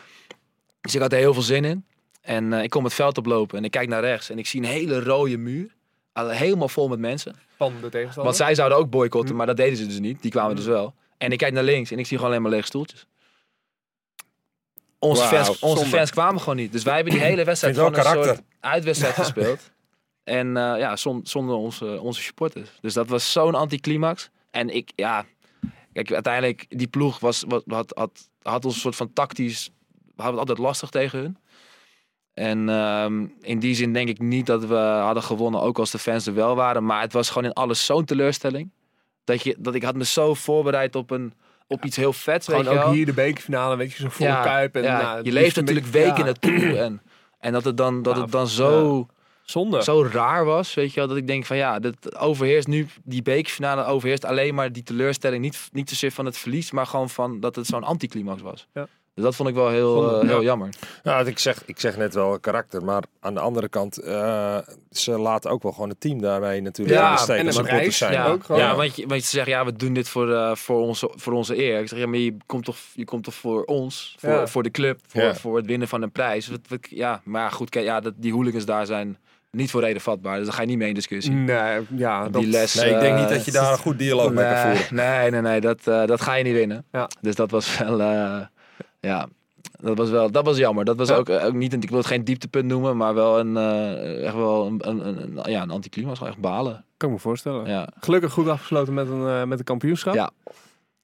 [0.80, 1.84] Dus ik had er heel veel zin in.
[2.22, 4.60] En eh, ik kom het veld oplopen en ik kijk naar rechts en ik zie
[4.60, 5.74] een hele rode muur.
[6.12, 7.34] Al- Helemaal vol met mensen.
[7.56, 8.24] Van de tegenstander.
[8.24, 9.36] Want zij zouden ook boycotten, Hm.
[9.36, 10.22] maar dat deden ze dus niet.
[10.22, 10.94] Die kwamen dus wel.
[11.18, 13.06] En ik kijk naar links en ik zie gewoon alleen maar lege stoeltjes.
[14.98, 15.96] Onze, fans, onze zonde.
[15.96, 16.72] fans kwamen gewoon niet.
[16.72, 18.24] Dus wij hebben die hele wedstrijd gewoon een karakter.
[18.24, 19.70] soort uitwedstrijd gespeeld.
[20.24, 22.70] En eh, ja, zon- zonder onze, onze supporters.
[22.80, 24.30] Dus dat was zo'n anticlimax.
[24.50, 25.24] En ik, ja...
[25.92, 29.70] Kijk, uiteindelijk, die ploeg was, was, had, had, had ons een soort van tactisch...
[29.90, 31.36] We hadden het altijd lastig tegen hun.
[32.35, 35.99] En ehm, in die zin denk ik niet dat we hadden gewonnen, ook als de
[35.99, 36.85] fans er wel waren.
[36.85, 38.70] Maar het was gewoon in alles zo'n teleurstelling.
[39.24, 41.33] Dat, je, dat ik had me zo voorbereid op, een,
[41.66, 42.93] op iets heel vets, Gewoon weet ook wel.
[42.93, 44.76] hier de bekerfinale, weet je, zo voor Kuip.
[44.76, 45.03] En, ja.
[45.03, 46.78] nou, je leeft natuurlijk weken ja, naartoe.
[46.78, 47.03] En,
[47.39, 49.07] en dat het dan, dat Ja, het dan zo,
[49.43, 49.83] Zonde.
[49.83, 51.09] zo raar was, weet je wel.
[51.09, 55.43] Dat ik denk van ja, dit overheerst nu, die bekerfinale overheerst alleen maar die teleurstelling.
[55.43, 58.66] Niet, niet zozeer van het verlies, maar gewoon van dat het zo'n anticlimax was.
[58.74, 58.87] Ja.
[59.14, 60.44] Dus dat vond ik wel heel, eh, heel ja.
[60.44, 60.68] jammer.
[61.02, 64.58] Nou, ik zeg, ik zeg net wel karakter, maar aan de andere kant, eh,
[64.90, 68.12] ze laten ook wel gewoon het team daarbij natuurlijk Ja, in de steek en zijn.
[68.12, 68.60] Ja, ook gewoon.
[68.60, 71.32] ja want, je, want je zegt, ja, we doen dit voor, eh, voor, onze, voor
[71.32, 71.80] onze eer.
[71.80, 74.46] Ik zeg, ja, maar je komt toch, je komt toch voor ons, voor, Ja.
[74.46, 75.34] voor de club, voor, Ja.
[75.34, 76.48] voor het winnen van een prijs.
[76.48, 79.18] Wat, wat- ja, maar goed, kijk, ja, dat, die hooligans daar zijn
[79.50, 80.36] niet voor reden vatbaar.
[80.36, 81.32] Dus daar ga je niet mee in discussie.
[81.32, 82.74] Nee, ja, dat, les.
[82.74, 84.94] Nee, ik denk niet dat je daar een goed dialoog mee kan nee, voeren.
[84.94, 86.84] nee, nee, nee, dat, eh, dat ga je niet winnen.
[86.92, 87.08] Ja.
[87.20, 88.40] Dus dat was wel, eh,
[89.11, 89.28] ja,
[89.80, 90.84] dat was wel, dat was jammer.
[90.84, 91.16] Dat was Ja.
[91.16, 94.24] ook, eh, ook niet, een, ik wil het geen dieptepunt noemen, maar wel een, eh,
[94.24, 96.84] echt wel een, een, een, een- ja, een anticlimax, echt balen.
[96.96, 97.66] kan ik me voorstellen.
[97.68, 97.88] Ja.
[98.00, 100.14] Gelukkig goed afgesloten met een, eh, met een kampioenschap.
[100.14, 100.30] Ja.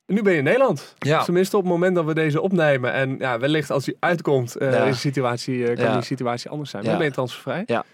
[0.06, 0.94] En nu ben je in Nederland.
[0.98, 1.22] Ja.
[1.24, 2.92] Tenminste op het moment dat we deze opnemen.
[2.92, 4.66] En ja, wellicht als hij uitkomt, Ja.
[4.84, 6.84] is de situatie, kan die situatie anders zijn.
[6.84, 7.62] Maar ben je transfervrij.
[7.66, 7.84] Ja.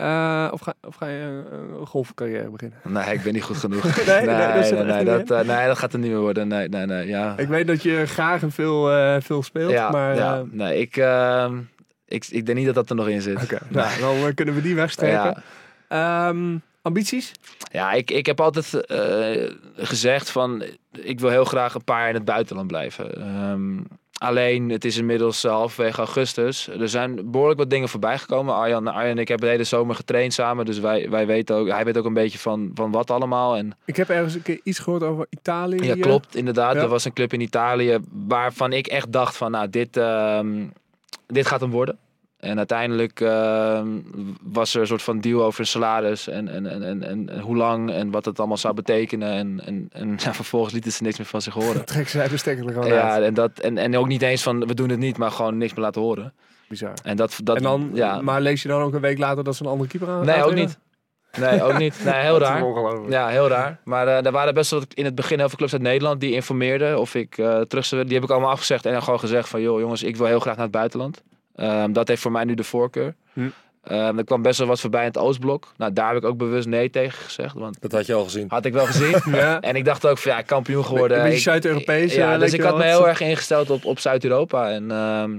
[0.00, 2.78] Eh, of, ga, of ga je eh, een golfcarrière beginnen?
[2.82, 3.82] Nee, ik ben niet goed genoeg.
[4.06, 6.48] Nee, nee, nee, dat nee, eh, nee, dat gaat er niet meer worden.
[6.48, 7.06] Nee, nee, nee.
[7.06, 9.70] Ja, Ik weet dat je graag en veel, eh, veel speelt.
[9.70, 10.34] ja, maar ja.
[10.36, 11.58] eh, nee, ik, ehm,
[12.06, 13.42] ik, ik denk niet dat dat er nog in zit.
[13.42, 15.42] oké, nou, dan eh, kunnen we die wegstrepen.
[15.88, 17.32] Ja, Ehm, ambities?
[17.72, 22.08] ja ik, ik heb altijd eh, gezegd van, ik wil heel graag een paar jaar
[22.08, 23.14] in het buitenland blijven.
[23.20, 23.78] Ehm,
[24.20, 26.68] alleen, het is inmiddels halverwege augustus.
[26.68, 28.54] Er zijn behoorlijk wat dingen voorbij gekomen.
[28.54, 30.64] Arjan, Arjan en ik hebben de hele zomer getraind samen.
[30.64, 33.56] Dus wij, wij weten ook, hij weet ook een beetje van, van wat allemaal.
[33.56, 35.84] En Ik heb ergens een keer iets gehoord over Italië.
[35.84, 36.74] Ja, klopt, inderdaad.
[36.74, 36.80] Ja.
[36.80, 40.66] Er was een club in Italië waarvan ik echt dacht van, nou, dit, ehm,
[41.26, 41.98] dit gaat hem worden.
[42.40, 43.86] En uiteindelijk ehm,
[44.42, 47.56] was er een soort van deal over een salaris en, en, en, en, en, hoe
[47.56, 49.32] lang en wat het allemaal zou betekenen.
[49.32, 51.84] En, en, en ja, vervolgens lieten ze niks meer van zich horen.
[51.84, 53.24] Trek zij de stekker er gewoon Ja, uit.
[53.24, 55.74] en, dat, en, en ook niet eens van, we doen het niet, maar gewoon niks
[55.74, 56.32] meer laten horen.
[56.68, 56.92] Bizar.
[57.02, 58.20] En dat, dat en dan, ja.
[58.20, 60.44] Maar lees je dan ook een week later dat ze een andere keeper aan Nee,
[60.44, 60.78] ook niet.
[61.38, 62.00] Nee, ook niet.
[62.04, 62.64] Nee, heel raar.
[63.08, 63.80] Ja, heel raar.
[63.84, 66.32] Maar eh er waren best wel in het begin heel veel clubs uit Nederland die
[66.32, 68.06] informeerden of ik eh terug zou willen.
[68.06, 70.40] Die heb ik allemaal afgezegd en dan gewoon gezegd van joh jongens, ik wil heel
[70.40, 71.22] graag naar het buitenland.
[71.56, 73.14] Ehm, dat heeft voor mij nu de voorkeur.
[73.32, 73.48] Hm.
[73.82, 75.72] Ehm, er kwam best wel wat voorbij in het Oostblok.
[75.76, 78.44] Nou, daar heb ik ook bewust nee tegen gezegd, want Dat had je al gezien.
[78.48, 79.16] had ik wel gezien.
[79.36, 79.60] Ja.
[79.60, 81.26] en ik dacht ook van ja, kampioen geworden.
[81.26, 84.70] Een Zuid-Europees, Ja, dus ik had me heel erg ingesteld op, op Zuid-Europa.
[84.70, 85.38] En ehm,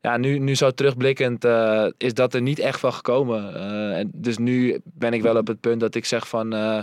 [0.00, 3.54] ja, nu, nu zo terugblikkend eh, is dat er niet echt van gekomen.
[3.54, 6.52] Eh, en dus nu ben ik wel op het punt dat ik zeg van...
[6.54, 6.78] eh,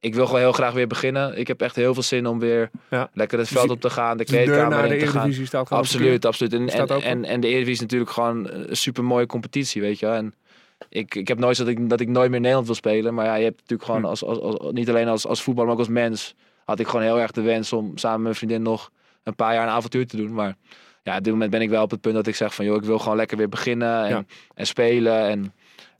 [0.00, 1.38] ik wil gewoon heel graag weer beginnen.
[1.38, 3.10] Ik heb echt heel veel zin om weer Ja.
[3.12, 5.32] lekker het Dus veld op te gaan, de deur kleedkamer de in te gaan.
[5.32, 6.52] Staat Absoluut, absoluut.
[6.52, 9.98] En, Staat en, en, en de Eredivisie is natuurlijk gewoon een super mooie competitie, weet
[9.98, 10.14] je wel.
[10.14, 10.34] En
[10.88, 13.14] ik, ik heb nooit dat ik, dat ik nooit meer in Nederland wil spelen.
[13.14, 14.08] Maar ja, je hebt natuurlijk gewoon Hm.
[14.08, 16.34] als, als, als, niet alleen als, als voetballer, maar ook als mens...
[16.64, 18.90] had ik gewoon heel erg de wens om samen met mijn vriendin nog
[19.22, 20.32] een paar jaar een avontuur te doen.
[20.34, 20.56] Maar
[21.02, 22.64] ja, op dit moment ben ik wel op het punt dat ik zeg van...
[22.64, 24.24] joh, ik wil gewoon lekker weer beginnen en, Ja.
[24.54, 25.28] en spelen.
[25.28, 25.52] En,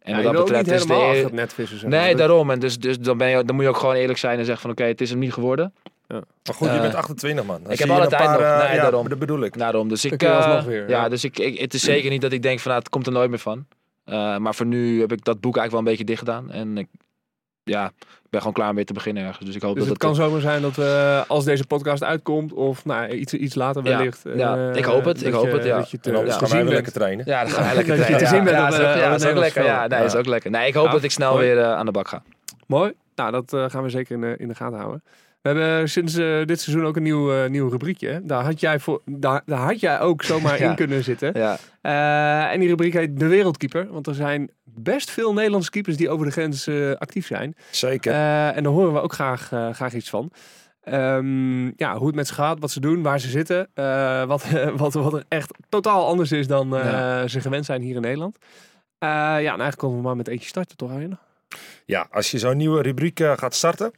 [0.06, 1.78] en Ja, wat dat betreft is de helemaal eer- achter het net vissen.
[1.78, 2.00] zeg maar.
[2.00, 2.50] Nee, daarom.
[2.50, 4.62] En dus, dus dan, ben je, dan moet je ook gewoon eerlijk zijn en zeggen
[4.62, 4.70] van...
[4.70, 5.74] oké, het is hem niet geworden.
[6.08, 6.22] Maar
[6.54, 7.62] goed, je Eh, bent 28 man.
[7.62, 8.40] Dan ik heb alle tijd paar, nog.
[8.40, 9.08] eh, Nee, ja, daarom.
[9.08, 9.58] Dat bedoel ik.
[9.58, 9.88] Daarom.
[9.88, 11.08] Dus ik, eh, alsnog weer, ja, ja.
[11.08, 13.12] dus ik, ik, het is zeker niet dat ik denk van nou, het komt er
[13.12, 13.66] nooit meer van.
[14.04, 16.50] Eh, maar voor nu heb ik dat boek eigenlijk wel een beetje dicht gedaan.
[16.50, 16.86] En ik,
[17.64, 17.92] ja,
[18.22, 19.46] ik ben gewoon klaar om weer te beginnen ergens.
[19.46, 22.52] Dus ik hoop Dus dat het kan zomaar zijn dat we, als deze podcast uitkomt,
[22.52, 24.22] of nou, iets, iets later Ja, wellicht.
[24.34, 24.56] ja.
[24.70, 25.76] eh, Ik hoop het, ik dat hoop je- het, ja.
[25.76, 27.24] Dat je te, ja, gaan wij lekker trainen.
[27.28, 28.18] Ja, dan ga je lekker Dat je trainen.
[28.30, 29.64] te zien bent ja, is eh, ook- ja, het is ook lekker.
[29.64, 30.18] Ja, nee, is Ja.
[30.18, 30.50] ook lekker.
[30.50, 31.46] Nee, ik hoop Ja, dat ik snel mooi.
[31.46, 32.22] weer eh, aan de bak ga.
[32.66, 32.92] Mooi.
[33.14, 35.02] Nou, dat eh, gaan we zeker in de, in de gaten houden.
[35.52, 38.08] We hebben sinds eh, dit seizoen ook een nieuw, eh, nieuw rubriekje.
[38.08, 38.24] hè.
[38.24, 40.68] Daar had, jij voor, daar, daar had jij ook zomaar Ja.
[40.70, 41.30] in kunnen zitten.
[41.34, 43.86] Ja, Eh, en die rubriek heet De Wereldkeeper.
[43.92, 46.68] Want er zijn best veel Nederlandse keepers die over de grens
[46.98, 47.54] actief zijn.
[47.70, 48.12] Zeker.
[48.12, 50.30] En daar horen we ook graag, graag iets van.
[50.82, 53.68] Ehm, ja, hoe het met ze gaat, wat ze doen, waar ze zitten.
[54.26, 54.44] wat,
[54.76, 57.26] wat, wat er echt totaal anders is dan Ja.
[57.28, 58.38] ze gewend zijn hier in Nederland.
[58.98, 61.18] Ja, en eigenlijk komen we maar met eentje starten, toch Arjen?
[61.84, 63.92] Ja, als je zo'n nieuwe rubriek gaat starten,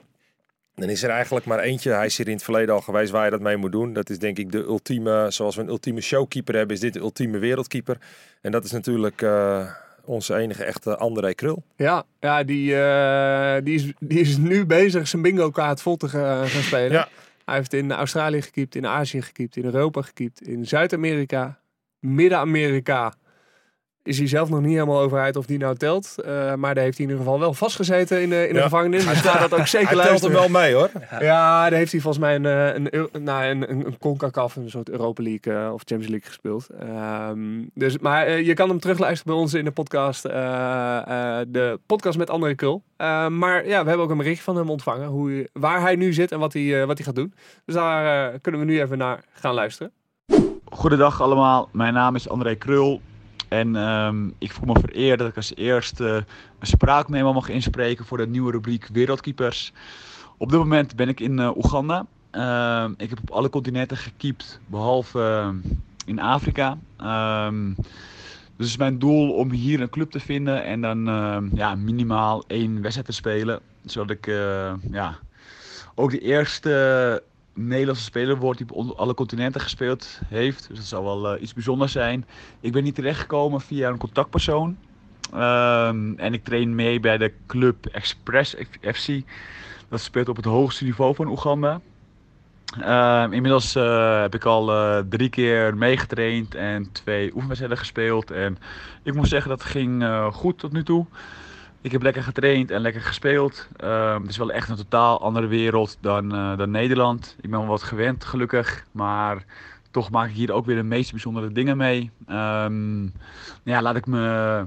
[0.79, 1.91] dan is er eigenlijk maar eentje.
[1.93, 3.93] Hij is hier in het verleden al geweest waar je dat mee moet doen.
[3.93, 7.01] Dat is denk ik de ultieme, zoals we een ultieme showkeeper hebben, is dit de
[7.01, 7.97] ultieme wereldkeeper.
[8.41, 9.71] En dat is natuurlijk eh,
[10.05, 11.63] onze enige echte André Krul.
[11.77, 16.09] Ja, ja die, eh, die, is, die is nu bezig zijn bingo kaart vol te
[16.09, 16.93] ga- gaan spelen.
[16.93, 17.09] Ja.
[17.45, 21.59] Hij heeft in Australië gekiept, in Azië gekiept, in Europa gekiept, in Zuid-Amerika,
[21.99, 23.15] Midden-Amerika.
[24.09, 26.15] Is hij zelf nog niet helemaal over uit of die nou telt.
[26.25, 28.63] Eh, maar daar heeft hij in ieder geval wel vastgezeten in de, in de Ja.
[28.65, 29.07] gevangenis.
[29.07, 30.91] Dus gaat dat ook zeker Hij telt hem wel mee hoor.
[31.21, 32.75] Ja, daar heeft hij volgens mij een, eh,
[33.13, 36.67] een, nou, een, een, een CONCACAF, een soort Europa League eh, of Champions League gespeeld.
[36.81, 37.39] Ehm,
[37.75, 40.97] dus, maar je kan hem terugluisteren bij ons in de podcast, eh,
[41.41, 42.83] eh, de podcast met André Krul.
[42.97, 45.97] Ehm, maar ja, we hebben ook een berichtje van hem ontvangen, hoe, hij- waar hij
[45.97, 47.35] nu zit en wat hij, eh, wat hij gaat doen.
[47.65, 49.93] Dus daar eh, kunnen we nu even naar gaan luisteren.
[50.71, 53.01] Goedendag allemaal, mijn naam is André Krul.
[53.49, 56.25] En ehm, ik voel me vereerd dat ik als eerste
[56.59, 59.73] een spraakmemo mag inspreken voor de nieuwe rubriek Wereldkeepers.
[60.37, 62.07] Op dit moment ben ik in eh, Oeganda.
[62.31, 65.71] Ehm, ik heb op alle continenten gekiept, behalve eh,
[66.07, 66.79] in Afrika.
[66.97, 67.73] Ehm,
[68.57, 71.75] dus het is mijn doel om hier een club te vinden en dan ehm, ja,
[71.75, 73.61] minimaal één wedstrijd te spelen.
[73.85, 75.19] Zodat ik eh, ja,
[75.95, 77.23] ook de eerste
[77.67, 80.69] Nederlandse speler wordt die op alle continenten gespeeld heeft.
[80.69, 82.27] Dus dat zal wel eh, iets bijzonders zijn.
[82.61, 84.77] Ik ben hier terechtgekomen via een contactpersoon.
[85.33, 89.23] Ehm, en ik train mee bij de club Express FC.
[89.89, 91.81] Dat speelt op het hoogste niveau van Oeganda.
[92.81, 98.31] Ehm, inmiddels eh, heb ik al eh, drie keer meegetraind en twee oefenwedstrijden gespeeld.
[98.31, 98.59] En
[99.03, 101.07] ik moet zeggen dat ging goed tot nu toe.
[101.81, 103.69] Ik heb lekker getraind en lekker gespeeld.
[103.77, 107.37] Ehm, het is wel echt een totaal andere wereld dan, eh, dan Nederland.
[107.41, 108.85] Ik ben wel wat gewend, gelukkig.
[108.93, 109.45] Maar
[109.91, 112.11] toch maak ik hier ook weer de meest bijzondere dingen mee.
[112.27, 113.11] Ehm, nou
[113.63, 114.67] ja, laat ik me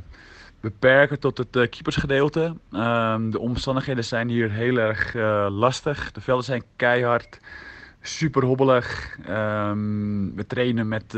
[0.59, 2.55] beperken tot het eh, keepersgedeelte.
[2.71, 6.11] Ehm, de omstandigheden zijn hier heel erg eh, lastig.
[6.11, 7.39] De velden zijn keihard,
[8.01, 9.17] super hobbelig.
[10.35, 11.11] We trainen met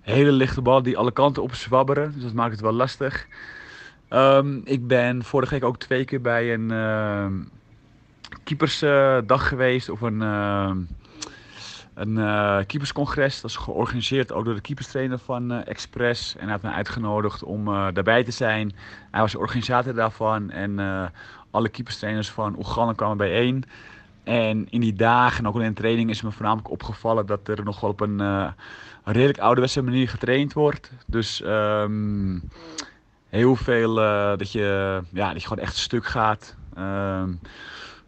[0.00, 2.12] hele lichte ballen die alle kanten op zwabberen.
[2.12, 3.26] Dus dat maakt het wel lastig.
[4.08, 7.32] Ehm, ik ben vorige week ook twee keer bij een ehm,
[8.44, 9.88] keepersdag geweest.
[9.88, 10.78] Of een, ehm,
[11.94, 13.40] een eh, keeperscongres.
[13.40, 16.36] Dat is georganiseerd ook door de keeperstrainer van eh, Express.
[16.36, 18.72] En hij had me uitgenodigd om eh, daarbij te zijn.
[19.10, 20.50] Hij was de organisator daarvan.
[20.50, 20.78] En
[21.50, 23.64] alle keeperstrainers van Oeganda kwamen bijeen.
[24.24, 27.64] En in die dagen, en ook in de training, is me voornamelijk opgevallen dat er
[27.64, 28.52] nog wel op een
[29.04, 30.92] redelijk ouderwetse manier getraind wordt.
[31.06, 31.42] Dus
[33.28, 36.56] heel veel eh, dat, je, ja, dat je gewoon echt stuk gaat.
[36.74, 37.30] Ehm,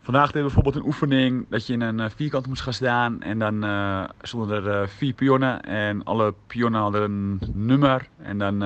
[0.01, 3.23] vandaag deden we bijvoorbeeld een oefening dat je in een eh, vierkant moest gaan staan.
[3.23, 8.09] En dan eh, stonden er vier pionnen en alle pionnen hadden een nummer.
[8.23, 8.59] En dan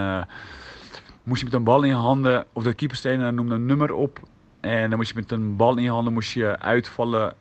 [1.22, 4.20] moest je met een bal in je handen, of de keeperstrainer noemde een nummer op.
[4.60, 7.34] En dan moest je met een bal in je handen moest je uitvallen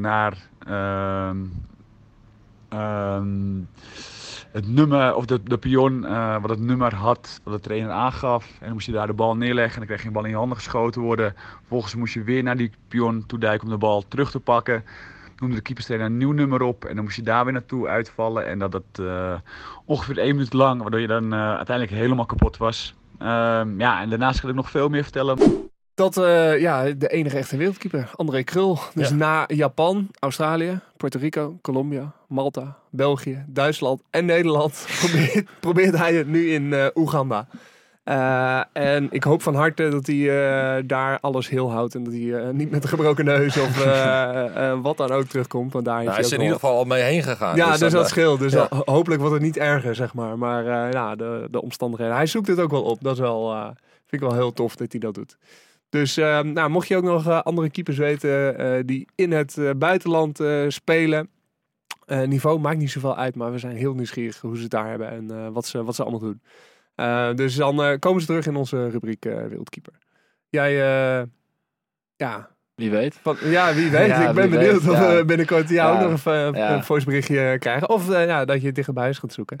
[0.00, 1.36] naar ehm,
[2.68, 3.60] ehm,
[4.52, 8.46] het nummer, of de, de pion eh, wat het nummer had, wat de trainer aangaf.
[8.46, 10.30] En dan moest je daar de bal neerleggen en dan kreeg je een bal in
[10.30, 11.34] je handen geschoten worden.
[11.58, 14.84] Vervolgens moest je weer naar die pion toe duiken om de bal terug te pakken.
[15.38, 18.46] Noemde de keeperstrainer een nieuw nummer op en dan moest je daar weer naartoe uitvallen.
[18.46, 19.34] En dat het eh,
[19.84, 22.94] ongeveer één minuut lang, waardoor je dan eh, uiteindelijk helemaal kapot was.
[23.18, 25.70] Ehm, ja, en daarnaast kan ik nog veel meer vertellen.
[25.94, 28.78] Dat, eh, ja, de enige echte wereldkeeper, André Krul.
[28.94, 29.14] Dus Ja.
[29.14, 36.26] na Japan, Australië, Puerto Rico, Colombia, Malta, België, Duitsland en Nederland probeert, probeert hij het
[36.26, 37.46] nu in eh, Oeganda.
[38.04, 40.26] Eh, en ik hoop van harte dat hij
[40.86, 43.84] daar alles heel houdt en dat hij niet met een gebroken neus of
[44.82, 45.72] wat dan ook terugkomt.
[45.72, 47.56] Want daar Nou, hij is er in ieder geval al mee heen gegaan.
[47.56, 48.38] ja, dus, dan, dat scheelt.
[48.38, 48.66] Dus ja.
[48.84, 50.38] hopelijk wordt het niet erger, zeg maar.
[50.38, 52.14] Maar ja, de, de omstandigheden.
[52.14, 52.98] Hij zoekt het ook wel op.
[53.00, 53.50] Dat is wel,
[54.06, 55.36] vind ik wel heel tof dat hij dat doet.
[55.92, 59.58] Dus eh, nou, mocht je ook nog eh, andere keepers weten eh, die in het
[59.76, 61.28] buitenland spelen.
[62.06, 65.08] niveau maakt niet zoveel uit, maar we zijn heel nieuwsgierig hoe ze het daar hebben
[65.10, 66.42] en wat, ze, wat ze allemaal doen.
[67.36, 69.92] Dus dan komen ze terug in onze rubriek Wereldkeeper.
[70.48, 70.72] Jij,
[72.16, 73.18] ja, Wie weet.
[73.22, 74.06] van, ja, wie weet.
[74.06, 75.16] Ja, ik ben benieuwd weet, of ja.
[75.16, 76.74] we binnenkort jou Ja, ook nog even ja.
[76.74, 77.88] een voiceberichtje krijgen.
[77.88, 79.58] Of ja, dat je het dichter bij huis gaat zoeken.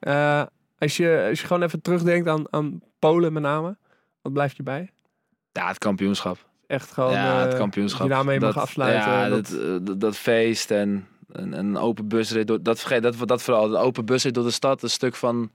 [0.00, 0.50] Ja.
[0.78, 3.76] Als, je, als je gewoon even terugdenkt aan, aan Polen met name.
[4.22, 4.90] Wat blijft je bij?
[5.52, 6.36] Ja, het kampioenschap.
[6.66, 7.98] Echt gewoon ja, het eh, kampioenschap.
[8.00, 9.12] dat je daarmee mag afsluiten.
[9.12, 12.46] Ja, dat- dat, eh, dat, dat feest en een, een open busrit.
[12.46, 13.64] Door, dat, vergeet, dat, dat vooral.
[13.64, 14.82] Een open busrit door de stad.
[14.82, 15.50] Een stuk van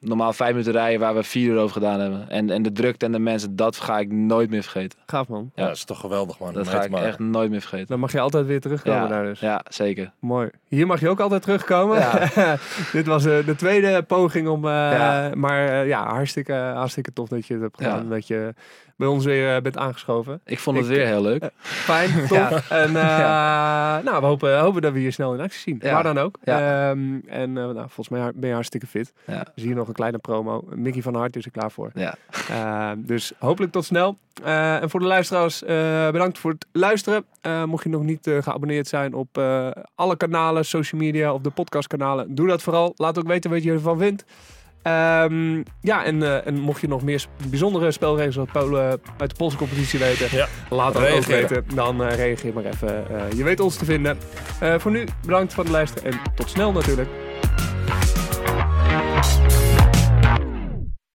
[0.00, 2.28] normaal vijf minuten rijden waar we vier uur over gedaan hebben.
[2.30, 4.98] En, en de drukte en de mensen, dat ga ik nooit meer vergeten.
[5.06, 5.50] Gaaf man.
[5.54, 6.52] Ja, dat is toch geweldig man.
[6.52, 7.86] Dat ga ik echt nooit meer vergeten.
[7.86, 9.40] Dan mag je altijd weer terugkomen Ja, daar dus.
[9.40, 10.12] ja, zeker.
[10.18, 10.50] Mooi.
[10.68, 11.98] Hier mag je ook altijd terugkomen.
[11.98, 12.28] Ja.
[12.92, 14.64] Dit was eh, de tweede poging om...
[14.64, 15.30] eh, Ja.
[15.34, 18.02] Maar ja, hartstikke, hartstikke tof dat je het hebt gedaan.
[18.02, 18.08] Ja.
[18.08, 18.54] Dat je
[18.96, 20.40] bij ons weer eh, bent aangeschoven.
[20.44, 21.50] Ik vond het Ik- weer heel leuk.
[21.58, 22.70] Fijn, tof.
[22.70, 22.94] En eh,
[24.04, 25.78] nou, we hopen, hopen dat we je snel in actie zien.
[25.92, 26.38] Waar dan ook.
[26.44, 26.58] Ehm,
[27.26, 29.12] en eh, nou, volgens mij ben je hartstikke fit.
[29.54, 30.64] Zie je nog een kleine promo.
[30.74, 31.90] Mickey van Hart is er klaar voor.
[31.94, 32.14] Ja.
[32.50, 34.18] Ehm, dus hopelijk tot snel.
[34.44, 37.24] Eh, en voor de luisteraars, eh, bedankt voor het luisteren.
[37.40, 41.40] Eh, mocht je nog niet eh, geabonneerd zijn op eh, alle kanalen, social media of
[41.40, 42.92] de podcastkanalen, doe dat vooral.
[42.96, 44.24] Laat ook weten wat je ervan vindt.
[44.84, 49.36] Ehm, ja, en, eh, en mocht je nog meer bijzondere spelregels uit, Polen, uit de
[49.36, 50.46] Poolse competitie weten, Ja.
[50.70, 51.64] laat dat ook weten.
[51.74, 53.08] Dan eh, reageer maar even.
[53.10, 54.18] Eh, je weet ons te vinden.
[54.60, 57.08] Eh, voor nu, bedankt voor het luisteren en tot snel natuurlijk.